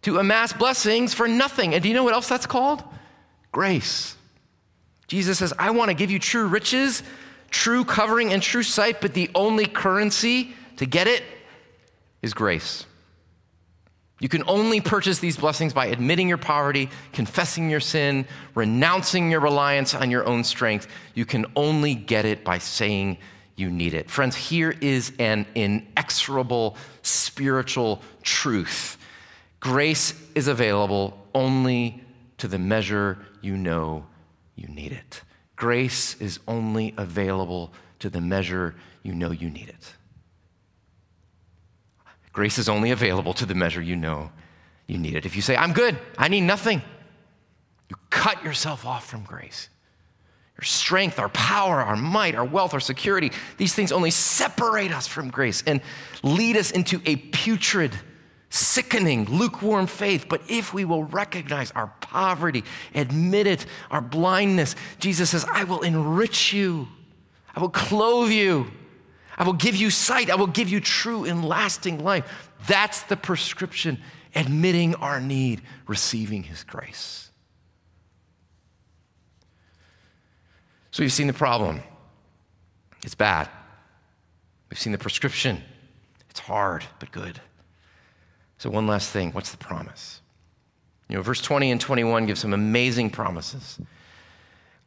to 0.03 0.19
amass 0.19 0.53
blessings 0.53 1.15
for 1.15 1.27
nothing. 1.27 1.75
And 1.75 1.83
do 1.83 1.89
you 1.89 1.95
know 1.95 2.05
what 2.05 2.15
else 2.15 2.29
that's 2.29 2.47
called? 2.47 2.83
Grace. 3.51 4.15
Jesus 5.07 5.39
says, 5.39 5.55
I 5.59 5.71
want 5.71 5.89
to 5.89 5.95
give 5.95 6.11
you 6.11 6.19
true 6.19 6.47
riches, 6.47 7.03
true 7.51 7.85
covering, 7.85 8.33
and 8.33 8.43
true 8.43 8.63
sight, 8.63 9.01
but 9.01 9.15
the 9.15 9.31
only 9.35 9.65
currency 9.65 10.53
to 10.77 10.87
get 10.87 11.07
it 11.07 11.23
is 12.21 12.35
grace. 12.35 12.85
You 14.21 14.29
can 14.29 14.43
only 14.47 14.81
purchase 14.81 15.21
these 15.21 15.37
blessings 15.37 15.73
by 15.73 15.87
admitting 15.87 16.29
your 16.29 16.39
poverty, 16.39 16.91
confessing 17.13 17.71
your 17.71 17.81
sin, 17.81 18.27
renouncing 18.55 19.31
your 19.31 19.41
reliance 19.41 19.95
on 19.95 20.11
your 20.11 20.27
own 20.27 20.43
strength. 20.43 20.89
You 21.15 21.25
can 21.25 21.47
only 21.55 21.95
get 21.95 22.25
it 22.25 22.45
by 22.45 22.59
saying 22.59 23.19
you 23.59 23.71
need 23.71 23.95
it. 23.95 24.11
Friends, 24.11 24.37
here 24.37 24.75
is 24.81 25.13
an 25.19 25.47
inexorable 25.55 26.77
spiritual 27.03 28.03
truth 28.23 28.99
grace 29.61 30.15
is 30.35 30.49
available 30.49 31.19
only 31.35 32.03
to 32.39 32.49
the 32.49 32.59
measure 32.59 33.19
you 33.41 33.57
know 33.57 34.07
you 34.55 34.69
need 34.69 34.93
it. 34.93 35.23
Grace 35.57 36.15
is 36.21 36.39
only 36.47 36.95
available 36.97 37.73
to 37.99 38.09
the 38.09 38.21
measure 38.21 38.75
you 39.03 39.15
know 39.15 39.31
you 39.31 39.51
need 39.51 39.69
it. 39.69 39.95
Grace 42.33 42.59
is 42.59 42.69
only 42.69 42.91
available 42.91 43.35
to 43.35 43.47
the 43.47 43.55
measure 43.55 43.83
you 43.83 43.97
know 43.97 44.31
you 44.87 44.99
need 44.99 45.15
it. 45.17 45.27
If 45.27 45.35
you 45.35 45.43
say, 45.43 45.57
I'm 45.57 45.73
good, 45.73 45.99
I 46.17 46.29
need 46.29 46.43
nothing, 46.43 46.83
you 47.89 47.97
cut 48.11 48.45
yourself 48.45 48.87
off 48.87 49.07
from 49.07 49.25
grace. 49.25 49.69
Our 50.59 50.65
strength, 50.65 51.21
our 51.21 51.29
power, 51.29 51.81
our 51.81 51.95
might, 51.95 52.35
our 52.35 52.45
wealth, 52.45 52.75
our 52.75 52.81
security, 52.81 53.31
these 53.59 53.75
things 53.75 53.93
only 53.93 54.11
separate 54.11 54.91
us 54.91 55.07
from 55.07 55.31
grace 55.31 55.63
and 55.67 55.81
lead 56.25 56.57
us 56.57 56.73
into 56.73 57.01
a 57.07 57.15
putrid, 57.15 57.95
sickening, 58.51 59.27
lukewarm 59.27 59.87
faith. 59.87 60.27
But 60.29 60.43
if 60.49 60.75
we 60.75 60.85
will 60.85 61.05
recognize 61.05 61.71
our 61.73 61.93
poverty, 62.01 62.65
admit 62.93 63.47
it, 63.47 63.67
our 63.93 64.01
blindness, 64.01 64.75
Jesus 64.99 65.31
says, 65.31 65.45
I 65.49 65.63
will 65.63 65.83
enrich 65.83 66.53
you, 66.53 66.89
I 67.55 67.61
will 67.61 67.69
clothe 67.69 68.31
you, 68.31 68.67
I 69.37 69.45
will 69.45 69.53
give 69.53 69.77
you 69.77 69.91
sight, 69.91 70.29
I 70.29 70.35
will 70.35 70.49
give 70.49 70.69
you 70.69 70.81
true 70.81 71.25
and 71.25 71.45
lasting 71.45 72.03
life. 72.03 72.51
That's 72.67 73.03
the 73.03 73.17
prescription, 73.17 74.03
admitting 74.35 74.97
our 74.97 75.21
need, 75.21 75.63
receiving 75.87 76.43
his 76.43 76.65
grace. 76.65 77.28
So 80.99 81.05
we've 81.05 81.13
seen 81.13 81.29
the 81.29 81.33
problem. 81.33 81.81
It's 83.05 83.15
bad. 83.15 83.49
We've 84.69 84.81
seen 84.81 84.91
the 84.91 84.99
prescription. 84.99 85.63
It's 86.29 86.41
hard, 86.41 86.85
but 86.99 87.13
good. 87.13 87.41
So, 88.59 88.69
one 88.69 88.89
last 88.89 89.11
thing 89.11 89.31
what's 89.31 89.53
the 89.53 89.59
promise? 89.59 90.21
You 91.09 91.15
know, 91.15 91.23
verse 91.23 91.41
20 91.41 91.71
and 91.71 91.81
21 91.81 92.27
give 92.27 92.37
some 92.37 92.53
amazing 92.53 93.11
promises. 93.11 93.79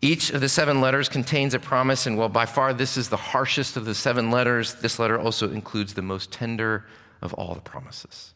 Each 0.02 0.32
of 0.32 0.41
the 0.41 0.50
seven 0.50 0.82
letters 0.82 1.08
contains 1.08 1.54
a 1.54 1.60
promise, 1.60 2.06
and 2.06 2.17
while 2.17 2.28
by 2.28 2.45
far 2.45 2.74
this 2.74 2.97
is 2.97 3.08
the 3.08 3.15
harshest 3.15 3.78
of 3.78 3.86
the 3.86 3.95
seven 3.95 4.32
letters, 4.32 4.74
this 4.74 5.00
letter 5.00 5.17
also 5.17 5.50
includes 5.50 5.93
the 5.93 6.02
most 6.02 6.30
tender 6.30 6.88
of 7.21 7.34
all 7.36 7.56
the 7.56 7.62
promises. 7.62 8.34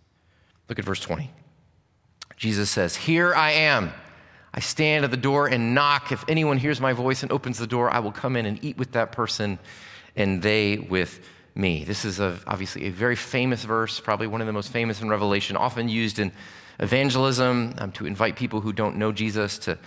Look 0.69 0.79
at 0.79 0.85
verse 0.85 1.01
20. 1.01 1.29
Jesus 2.37 2.69
says, 2.69 2.95
Here 2.95 3.35
I 3.35 3.51
am. 3.51 3.91
I 4.55 4.61
stand 4.61 5.03
at 5.03 5.11
the 5.11 5.17
door 5.17 5.47
and 5.47 5.75
knock. 5.75 6.13
If 6.13 6.23
anyone 6.29 6.57
hears 6.57 6.79
my 6.79 6.93
voice 6.93 7.23
and 7.23 7.31
opens 7.31 7.57
the 7.57 7.67
door, 7.67 7.91
I 7.91 7.99
will 7.99 8.13
come 8.13 8.37
in 8.37 8.45
and 8.45 8.63
eat 8.63 8.77
with 8.77 8.93
that 8.93 9.11
person 9.11 9.59
and 10.15 10.41
they 10.41 10.77
with 10.77 11.19
me. 11.55 11.83
This 11.83 12.05
is 12.05 12.21
a, 12.21 12.39
obviously 12.47 12.85
a 12.85 12.89
very 12.89 13.17
famous 13.17 13.65
verse, 13.65 13.99
probably 13.99 14.27
one 14.27 14.39
of 14.39 14.47
the 14.47 14.53
most 14.53 14.71
famous 14.71 15.01
in 15.01 15.09
Revelation, 15.09 15.57
often 15.57 15.89
used 15.89 16.19
in 16.19 16.31
evangelism 16.79 17.73
um, 17.79 17.91
to 17.93 18.05
invite 18.05 18.37
people 18.37 18.61
who 18.61 18.71
don't 18.71 18.95
know 18.95 19.11
Jesus 19.11 19.57
to, 19.59 19.77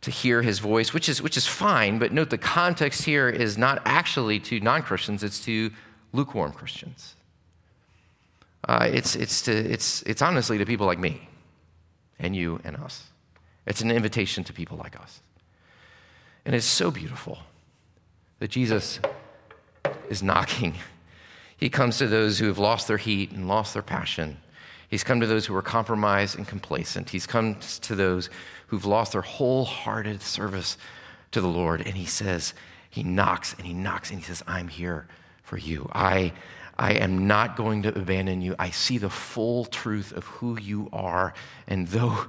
to 0.00 0.10
hear 0.10 0.40
his 0.40 0.60
voice, 0.60 0.94
which 0.94 1.10
is, 1.10 1.20
which 1.20 1.36
is 1.36 1.46
fine, 1.46 1.98
but 1.98 2.10
note 2.10 2.30
the 2.30 2.38
context 2.38 3.02
here 3.02 3.28
is 3.28 3.58
not 3.58 3.82
actually 3.84 4.40
to 4.40 4.60
non 4.60 4.82
Christians, 4.82 5.22
it's 5.22 5.40
to 5.44 5.70
lukewarm 6.14 6.52
Christians. 6.52 7.14
Uh, 8.66 8.88
it's, 8.90 9.14
it's, 9.14 9.42
to, 9.42 9.52
it's, 9.52 10.00
it's 10.02 10.22
honestly 10.22 10.56
to 10.56 10.64
people 10.64 10.86
like 10.86 10.98
me 10.98 11.28
and 12.18 12.34
you 12.34 12.60
and 12.64 12.76
us. 12.76 13.04
It's 13.66 13.80
an 13.82 13.90
invitation 13.90 14.44
to 14.44 14.52
people 14.52 14.76
like 14.76 14.98
us. 14.98 15.20
And 16.44 16.54
it's 16.54 16.66
so 16.66 16.90
beautiful 16.90 17.38
that 18.38 18.48
Jesus 18.48 19.00
is 20.08 20.22
knocking. 20.22 20.74
He 21.56 21.68
comes 21.68 21.98
to 21.98 22.06
those 22.06 22.38
who 22.38 22.46
have 22.46 22.58
lost 22.58 22.86
their 22.86 22.98
heat 22.98 23.32
and 23.32 23.48
lost 23.48 23.72
their 23.72 23.82
passion. 23.82 24.38
He's 24.88 25.02
come 25.02 25.20
to 25.20 25.26
those 25.26 25.46
who 25.46 25.56
are 25.56 25.62
compromised 25.62 26.36
and 26.36 26.46
complacent. 26.46 27.10
He's 27.10 27.26
come 27.26 27.56
to 27.82 27.94
those 27.94 28.30
who've 28.68 28.84
lost 28.84 29.12
their 29.12 29.22
wholehearted 29.22 30.22
service 30.22 30.78
to 31.32 31.40
the 31.40 31.48
Lord. 31.48 31.80
And 31.80 31.96
he 31.96 32.04
says, 32.04 32.54
He 32.88 33.02
knocks 33.02 33.54
and 33.54 33.66
he 33.66 33.74
knocks 33.74 34.10
and 34.10 34.20
he 34.20 34.24
says, 34.24 34.44
I'm 34.46 34.68
here 34.68 35.08
for 35.42 35.58
you. 35.58 35.90
I, 35.92 36.32
I 36.78 36.92
am 36.92 37.26
not 37.26 37.56
going 37.56 37.82
to 37.82 37.98
abandon 37.98 38.42
you. 38.42 38.54
I 38.58 38.70
see 38.70 38.98
the 38.98 39.10
full 39.10 39.64
truth 39.64 40.12
of 40.12 40.24
who 40.24 40.60
you 40.60 40.88
are. 40.92 41.34
And 41.66 41.88
though 41.88 42.26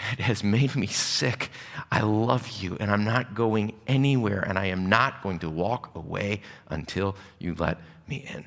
it 0.12 0.22
has 0.22 0.42
made 0.42 0.74
me 0.76 0.86
sick, 0.86 1.50
I 1.90 2.00
love 2.00 2.48
you 2.60 2.76
and 2.80 2.90
I'm 2.90 3.04
not 3.04 3.34
going 3.34 3.74
anywhere 3.86 4.40
and 4.40 4.58
I 4.58 4.66
am 4.66 4.88
not 4.88 5.22
going 5.22 5.38
to 5.40 5.50
walk 5.50 5.90
away 5.94 6.42
until 6.68 7.16
you 7.38 7.54
let 7.54 7.78
me 8.06 8.26
in. 8.34 8.44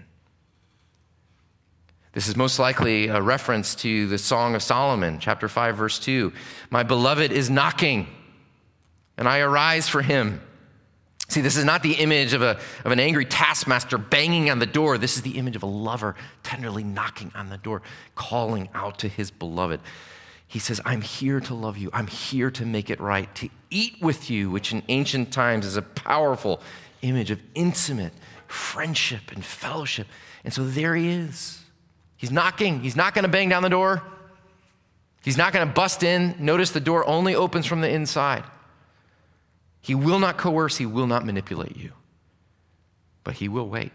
This 2.14 2.28
is 2.28 2.36
most 2.36 2.60
likely 2.60 3.08
a 3.08 3.20
reference 3.20 3.74
to 3.76 4.08
the 4.08 4.20
Song 4.20 4.54
of 4.54 4.62
Solomon, 4.62 5.18
chapter 5.20 5.50
5, 5.50 5.76
verse 5.76 5.98
2. 5.98 6.32
My 6.70 6.84
beloved 6.84 7.32
is 7.32 7.50
knocking, 7.50 8.06
and 9.18 9.28
I 9.28 9.40
arise 9.40 9.90
for 9.90 10.04
him. 10.04 10.40
See, 11.28 11.42
this 11.42 11.58
is 11.58 11.66
not 11.66 11.82
the 11.82 11.94
image 11.94 12.34
of, 12.34 12.44
a, 12.44 12.60
of 12.86 12.92
an 12.92 13.00
angry 13.00 13.26
taskmaster 13.26 13.98
banging 13.98 14.52
on 14.52 14.60
the 14.60 14.68
door. 14.68 15.00
This 15.00 15.16
is 15.16 15.24
the 15.24 15.40
image 15.40 15.56
of 15.56 15.64
a 15.64 15.68
lover 15.68 16.16
tenderly 16.44 16.84
knocking 16.84 17.32
on 17.34 17.50
the 17.50 17.58
door, 17.58 17.82
calling 18.14 18.70
out 18.76 19.00
to 19.00 19.08
his 19.08 19.32
beloved. 19.32 19.80
He 20.54 20.60
says, 20.60 20.80
I'm 20.86 21.02
here 21.02 21.40
to 21.40 21.56
love 21.56 21.80
you. 21.80 21.90
I'm 21.94 22.06
here 22.06 22.52
to 22.52 22.64
make 22.64 22.92
it 22.92 23.00
right, 23.00 23.34
to 23.38 23.50
eat 23.72 24.00
with 24.00 24.30
you, 24.30 24.52
which 24.52 24.72
in 24.72 24.84
ancient 24.88 25.34
times 25.34 25.66
is 25.66 25.78
a 25.78 25.82
powerful 25.82 26.62
image 27.02 27.32
of 27.32 27.42
intimate 27.56 28.14
friendship 28.46 29.32
and 29.32 29.44
fellowship. 29.44 30.06
And 30.44 30.54
so 30.54 30.64
there 30.64 30.96
he 30.96 31.10
is 31.10 31.60
He's 32.18 32.30
knocking. 32.32 32.82
He's 32.82 32.96
not 32.96 33.16
going 33.16 33.24
to 33.24 33.30
bang 33.30 33.50
down 33.50 33.64
the 33.64 33.70
door. 33.70 34.04
He's 35.24 35.36
not 35.36 35.54
going 35.54 35.68
to 35.68 35.74
bust 35.74 36.04
in. 36.04 36.36
Notice 36.38 36.70
the 36.70 36.80
door 36.80 37.04
only 37.06 37.34
opens 37.34 37.66
from 37.66 37.82
the 37.82 37.90
inside. 37.90 38.44
He 39.82 39.96
will 39.96 40.20
not 40.20 40.38
coerce, 40.38 40.78
he 40.78 40.86
will 40.86 41.08
not 41.08 41.26
manipulate 41.26 41.76
you. 41.76 41.94
But 43.24 43.34
he 43.34 43.50
will 43.50 43.68
wait. 43.68 43.92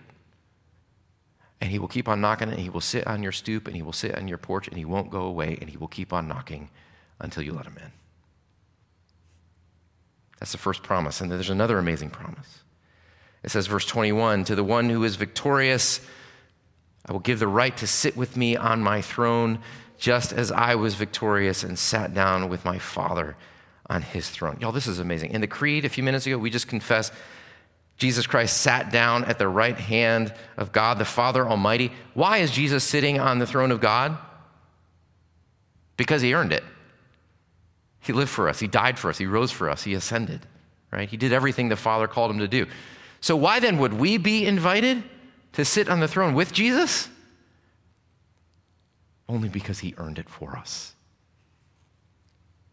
And 1.61 1.71
he 1.71 1.79
will 1.79 1.89
keep 1.89 2.09
on 2.09 2.21
knocking, 2.21 2.49
and 2.51 2.59
he 2.59 2.71
will 2.71 2.81
sit 2.81 3.07
on 3.07 3.23
your 3.23 3.33
stoop, 3.33 3.67
and 3.67 3.75
he 3.75 3.83
will 3.83 3.93
sit 3.93 4.17
on 4.17 4.29
your 4.29 4.39
porch, 4.39 4.69
and 4.69 4.77
he 4.77 4.85
won't 4.85 5.11
go 5.11 5.23
away, 5.23 5.59
and 5.61 5.69
he 5.69 5.77
will 5.77 5.89
keep 5.89 6.13
on 6.13 6.29
knocking 6.29 6.71
until 7.21 7.43
you 7.43 7.53
let 7.53 7.67
him 7.67 7.77
in. 7.79 7.91
That's 10.39 10.53
the 10.53 10.59
first 10.59 10.83
promise. 10.83 11.21
And 11.21 11.31
there's 11.31 11.51
another 11.51 11.79
amazing 11.79 12.11
promise. 12.11 12.61
It 13.43 13.51
says, 13.51 13.67
verse 13.67 13.85
21 13.87 14.45
To 14.45 14.55
the 14.55 14.65
one 14.65 14.89
who 14.89 15.05
is 15.05 15.17
victorious, 15.17 16.01
I 17.07 17.13
will 17.13 17.21
give 17.21 17.39
the 17.39 17.49
right 17.49 17.77
to 17.79 17.87
sit 17.87 18.17
with 18.17 18.37
me 18.37 18.57
on 18.57 18.83
my 18.83 19.01
throne, 19.01 19.61
just 19.99 20.33
as 20.33 20.53
I 20.53 20.77
was 20.77 20.95
victorious 20.95 21.65
and 21.65 21.79
sat 21.79 22.15
down 22.15 22.49
with 22.49 22.65
my 22.65 22.79
Father 22.79 23.37
on 23.89 24.03
his 24.03 24.29
throne. 24.29 24.59
Y'all, 24.61 24.73
this 24.73 24.87
is 24.87 24.99
amazing. 24.99 25.31
In 25.31 25.41
the 25.41 25.47
Creed 25.47 25.85
a 25.85 25.89
few 25.89 26.05
minutes 26.05 26.27
ago, 26.27 26.39
we 26.39 26.51
just 26.51 26.69
confessed 26.69 27.13
Jesus 27.99 28.27
Christ 28.27 28.57
sat 28.57 28.91
down 28.91 29.25
at 29.25 29.39
the 29.39 29.49
right 29.49 29.77
hand 29.77 30.33
of 30.57 30.73
God, 30.73 30.99
the 30.99 31.05
Father 31.05 31.47
Almighty. 31.47 31.93
Why 32.15 32.39
is 32.39 32.51
Jesus 32.51 32.85
sitting 32.85 33.19
on 33.21 33.39
the 33.39 33.47
throne 33.47 33.71
of 33.71 33.81
God? 33.81 34.17
Because 35.97 36.23
he 36.23 36.33
earned 36.33 36.53
it. 36.53 36.65
He 38.01 38.13
lived 38.13 38.31
for 38.31 38.49
us, 38.49 38.59
he 38.59 38.69
died 38.69 38.99
for 38.99 39.11
us, 39.11 39.19
he 39.19 39.27
rose 39.27 39.51
for 39.51 39.69
us, 39.69 39.83
he 39.83 39.93
ascended, 39.93 40.47
right? 40.91 41.09
He 41.09 41.19
did 41.19 41.33
everything 41.33 41.69
the 41.69 41.77
Father 41.77 42.09
called 42.09 42.31
him 42.31 42.39
to 42.39 42.49
do. 42.49 42.67
So, 43.21 43.37
why 43.37 43.61
then 43.61 43.79
would 43.79 43.93
we 43.93 44.17
be 44.17 44.47
invited? 44.47 45.03
to 45.59 45.65
sit 45.65 45.89
on 45.89 45.99
the 45.99 46.07
throne 46.07 46.35
with 46.35 46.53
Jesus? 46.53 47.09
Only 49.29 49.49
because 49.49 49.81
he 49.81 49.95
earned 49.99 50.19
it 50.19 50.29
for 50.29 50.57
us. 50.57 50.95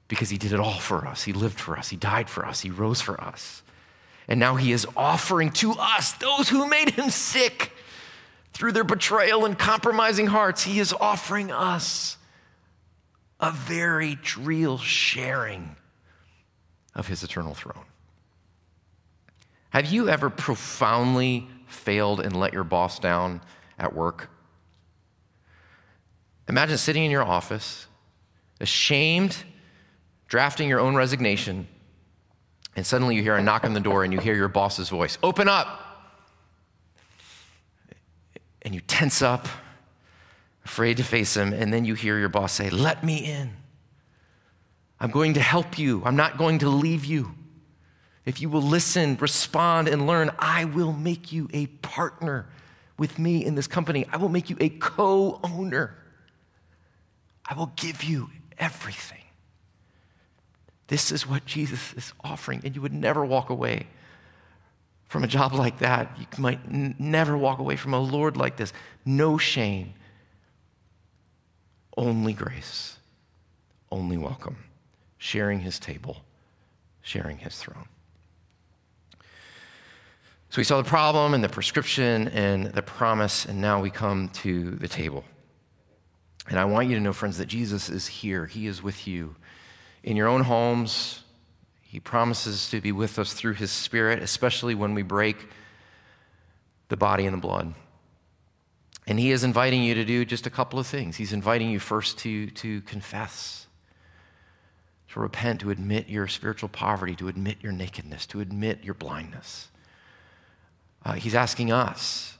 Because 0.07 0.29
he 0.29 0.37
did 0.37 0.53
it 0.53 0.59
all 0.59 0.79
for 0.79 1.07
us. 1.07 1.23
He 1.23 1.33
lived 1.33 1.59
for 1.59 1.77
us. 1.77 1.89
He 1.89 1.97
died 1.97 2.29
for 2.29 2.45
us. 2.45 2.61
He 2.61 2.69
rose 2.69 3.01
for 3.01 3.19
us. 3.19 3.63
And 4.27 4.39
now 4.39 4.55
he 4.55 4.71
is 4.71 4.87
offering 4.97 5.51
to 5.51 5.73
us, 5.73 6.13
those 6.13 6.49
who 6.49 6.67
made 6.67 6.91
him 6.91 7.09
sick 7.09 7.71
through 8.53 8.71
their 8.71 8.83
betrayal 8.83 9.45
and 9.45 9.57
compromising 9.57 10.27
hearts, 10.27 10.63
he 10.63 10.79
is 10.79 10.93
offering 10.93 11.51
us 11.51 12.17
a 13.39 13.51
very 13.51 14.17
real 14.39 14.77
sharing 14.77 15.75
of 16.95 17.07
his 17.07 17.23
eternal 17.23 17.53
throne. 17.53 17.85
Have 19.69 19.91
you 19.91 20.07
ever 20.07 20.29
profoundly 20.29 21.47
failed 21.67 22.21
and 22.21 22.35
let 22.35 22.53
your 22.53 22.63
boss 22.63 22.97
down 22.97 23.41
at 23.77 23.93
work? 23.93 24.29
Imagine 26.47 26.77
sitting 26.77 27.03
in 27.03 27.11
your 27.11 27.23
office, 27.23 27.87
ashamed, 28.61 29.43
drafting 30.27 30.69
your 30.69 30.79
own 30.79 30.95
resignation, 30.95 31.67
and 32.75 32.85
suddenly 32.85 33.15
you 33.15 33.21
hear 33.21 33.35
a 33.35 33.41
knock 33.41 33.63
on 33.63 33.73
the 33.73 33.79
door 33.79 34.03
and 34.03 34.11
you 34.11 34.19
hear 34.19 34.35
your 34.35 34.47
boss's 34.47 34.89
voice 34.89 35.17
Open 35.23 35.47
up! 35.47 35.81
And 38.61 38.73
you 38.73 38.81
tense 38.81 39.21
up, 39.21 39.47
afraid 40.65 40.97
to 40.97 41.03
face 41.03 41.37
him, 41.37 41.53
and 41.53 41.71
then 41.71 41.85
you 41.85 41.93
hear 41.93 42.17
your 42.17 42.29
boss 42.29 42.53
say, 42.53 42.69
Let 42.69 43.03
me 43.03 43.17
in. 43.17 43.51
I'm 44.99 45.11
going 45.11 45.33
to 45.35 45.41
help 45.41 45.77
you. 45.77 46.01
I'm 46.05 46.15
not 46.15 46.37
going 46.37 46.59
to 46.59 46.69
leave 46.69 47.05
you. 47.05 47.35
If 48.25 48.41
you 48.41 48.49
will 48.49 48.61
listen, 48.61 49.17
respond, 49.17 49.87
and 49.87 50.07
learn, 50.07 50.31
I 50.39 50.65
will 50.65 50.93
make 50.93 51.31
you 51.31 51.47
a 51.53 51.67
partner 51.67 52.47
with 52.97 53.19
me 53.19 53.45
in 53.45 53.55
this 53.55 53.67
company. 53.67 54.07
I 54.11 54.17
will 54.17 54.29
make 54.29 54.49
you 54.49 54.57
a 54.59 54.69
co 54.69 55.39
owner. 55.43 55.95
I 57.47 57.53
will 57.53 57.71
give 57.75 58.03
you 58.03 58.31
everything. 58.57 59.24
This 60.87 61.11
is 61.11 61.25
what 61.27 61.45
Jesus 61.45 61.93
is 61.93 62.13
offering, 62.23 62.61
and 62.63 62.75
you 62.75 62.81
would 62.81 62.93
never 62.93 63.25
walk 63.25 63.49
away 63.49 63.87
from 65.07 65.23
a 65.23 65.27
job 65.27 65.53
like 65.53 65.79
that. 65.79 66.15
You 66.19 66.25
might 66.37 66.59
n- 66.65 66.95
never 66.99 67.37
walk 67.37 67.59
away 67.59 67.75
from 67.75 67.93
a 67.93 67.99
Lord 67.99 68.37
like 68.37 68.57
this. 68.57 68.71
No 69.03 69.37
shame, 69.37 69.93
only 71.97 72.33
grace, 72.33 72.97
only 73.91 74.17
welcome, 74.17 74.57
sharing 75.17 75.59
his 75.59 75.79
table, 75.79 76.17
sharing 77.01 77.37
his 77.39 77.57
throne. 77.57 77.87
So 80.49 80.57
we 80.57 80.63
saw 80.63 80.77
the 80.77 80.87
problem 80.87 81.33
and 81.33 81.43
the 81.43 81.49
prescription 81.49 82.27
and 82.29 82.67
the 82.67 82.81
promise, 82.81 83.45
and 83.45 83.59
now 83.59 83.81
we 83.81 83.89
come 83.89 84.29
to 84.29 84.71
the 84.71 84.87
table. 84.87 85.23
And 86.47 86.59
I 86.59 86.65
want 86.65 86.89
you 86.89 86.95
to 86.95 87.01
know, 87.01 87.11
friends, 87.11 87.39
that 87.39 87.47
Jesus 87.47 87.89
is 87.89 88.05
here. 88.05 88.45
He 88.45 88.67
is 88.67 88.83
with 88.83 89.07
you 89.07 89.35
in 90.05 90.15
your 90.15 90.27
own 90.27 90.43
homes. 90.43 91.23
He 91.81 91.99
promises 91.99 92.69
to 92.69 92.79
be 92.79 92.91
with 92.91 93.19
us 93.19 93.33
through 93.33 93.53
His 93.53 93.71
Spirit, 93.71 94.21
especially 94.21 94.75
when 94.75 94.93
we 94.93 95.01
break 95.01 95.49
the 96.87 96.95
body 96.95 97.25
and 97.25 97.33
the 97.33 97.41
blood. 97.41 97.73
And 99.07 99.19
He 99.19 99.31
is 99.31 99.43
inviting 99.43 99.83
you 99.83 99.95
to 99.95 100.05
do 100.05 100.23
just 100.23 100.45
a 100.45 100.49
couple 100.49 100.79
of 100.79 100.87
things. 100.87 101.17
He's 101.17 101.33
inviting 101.33 101.69
you 101.69 101.79
first 101.79 102.19
to, 102.19 102.47
to 102.51 102.81
confess, 102.81 103.65
to 105.09 105.19
repent, 105.19 105.61
to 105.61 105.71
admit 105.71 106.07
your 106.07 106.27
spiritual 106.27 106.69
poverty, 106.69 107.15
to 107.15 107.27
admit 107.27 107.57
your 107.61 107.71
nakedness, 107.71 108.27
to 108.27 108.41
admit 108.41 108.83
your 108.83 108.93
blindness. 108.93 109.69
Uh, 111.03 111.13
he's 111.13 111.35
asking 111.35 111.71
us, 111.71 112.37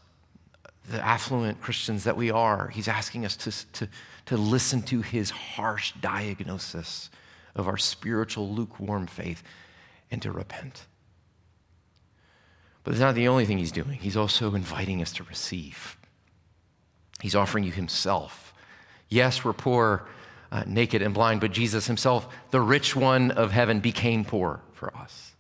the 0.92 1.04
affluent 1.04 1.60
Christians 1.62 2.04
that 2.04 2.16
we 2.16 2.30
are, 2.30 2.68
he's 2.68 2.88
asking 2.88 3.26
us 3.26 3.36
to, 3.38 3.72
to, 3.74 3.90
to 4.28 4.38
listen 4.38 4.84
to 4.84 5.02
his 5.02 5.32
harsh 5.32 5.94
diagnosis 6.00 7.10
of 7.56 7.68
our 7.68 7.78
spiritual 7.78 8.50
lukewarm 8.50 9.08
faith 9.08 9.44
and 10.12 10.22
to 10.22 10.32
repent. 10.32 10.86
But 12.84 12.92
it's 12.92 13.02
not 13.02 13.16
the 13.16 13.28
only 13.28 13.46
thing 13.46 13.58
he's 13.58 13.72
doing, 13.72 14.00
he's 14.00 14.18
also 14.18 14.54
inviting 14.54 15.02
us 15.02 15.12
to 15.14 15.24
receive. 15.24 15.98
He's 17.22 17.36
offering 17.36 17.64
you 17.64 17.72
himself. 17.72 18.54
Yes, 19.10 19.44
we're 19.44 19.54
poor, 19.54 20.08
uh, 20.52 20.64
naked, 20.68 21.02
and 21.02 21.14
blind, 21.14 21.42
but 21.42 21.52
Jesus 21.52 21.88
himself, 21.88 22.28
the 22.52 22.62
rich 22.62 22.96
one 22.96 23.32
of 23.32 23.52
heaven, 23.52 23.80
became 23.80 24.26
poor 24.26 24.62
for 24.74 24.96
us. 24.96 25.32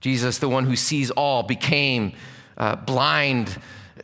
Jesus, 0.00 0.38
the 0.38 0.48
one 0.48 0.64
who 0.64 0.76
sees 0.76 1.10
all, 1.10 1.42
became 1.42 2.12
uh, 2.56 2.76
blind 2.76 3.56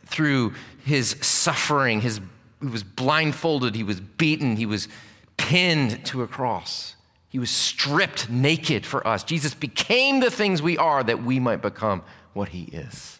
through 0.05 0.53
his 0.83 1.15
suffering. 1.21 2.01
His, 2.01 2.19
he 2.61 2.67
was 2.67 2.83
blindfolded, 2.83 3.75
he 3.75 3.83
was 3.83 3.99
beaten, 3.99 4.55
he 4.55 4.65
was 4.65 4.87
pinned 5.45 6.03
to 6.05 6.23
a 6.23 6.27
cross. 6.27 6.95
He 7.29 7.37
was 7.37 7.51
stripped 7.51 8.29
naked 8.29 8.83
for 8.83 9.05
us. 9.05 9.23
Jesus 9.23 9.53
became 9.53 10.19
the 10.19 10.31
things 10.31 10.59
we 10.59 10.75
are 10.77 11.03
that 11.03 11.23
we 11.23 11.39
might 11.39 11.61
become 11.61 12.01
what 12.33 12.49
he 12.49 12.63
is. 12.63 13.19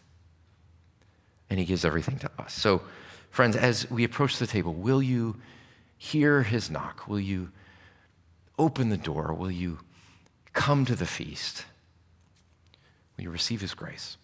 and 1.49 1.59
he 1.59 1.65
gives 1.65 1.85
everything 1.85 2.17
to 2.17 2.31
us. 2.39 2.53
So, 2.53 2.81
friends, 3.29 3.55
as 3.55 3.89
we 3.91 4.03
approach 4.03 4.39
the 4.39 4.47
table, 4.47 4.73
will 4.73 5.03
you 5.03 5.35
hear 5.97 6.41
his 6.41 6.71
knock? 6.71 7.07
Will 7.07 7.19
you 7.19 7.51
open 8.57 8.89
the 8.89 8.97
door? 8.97 9.31
Will 9.31 9.51
you 9.51 9.77
come 10.53 10.85
to 10.85 10.95
the 10.95 11.05
feast? 11.05 11.65
Will 13.15 13.25
you 13.25 13.29
receive 13.29 13.61
his 13.61 13.75
grace? 13.75 14.17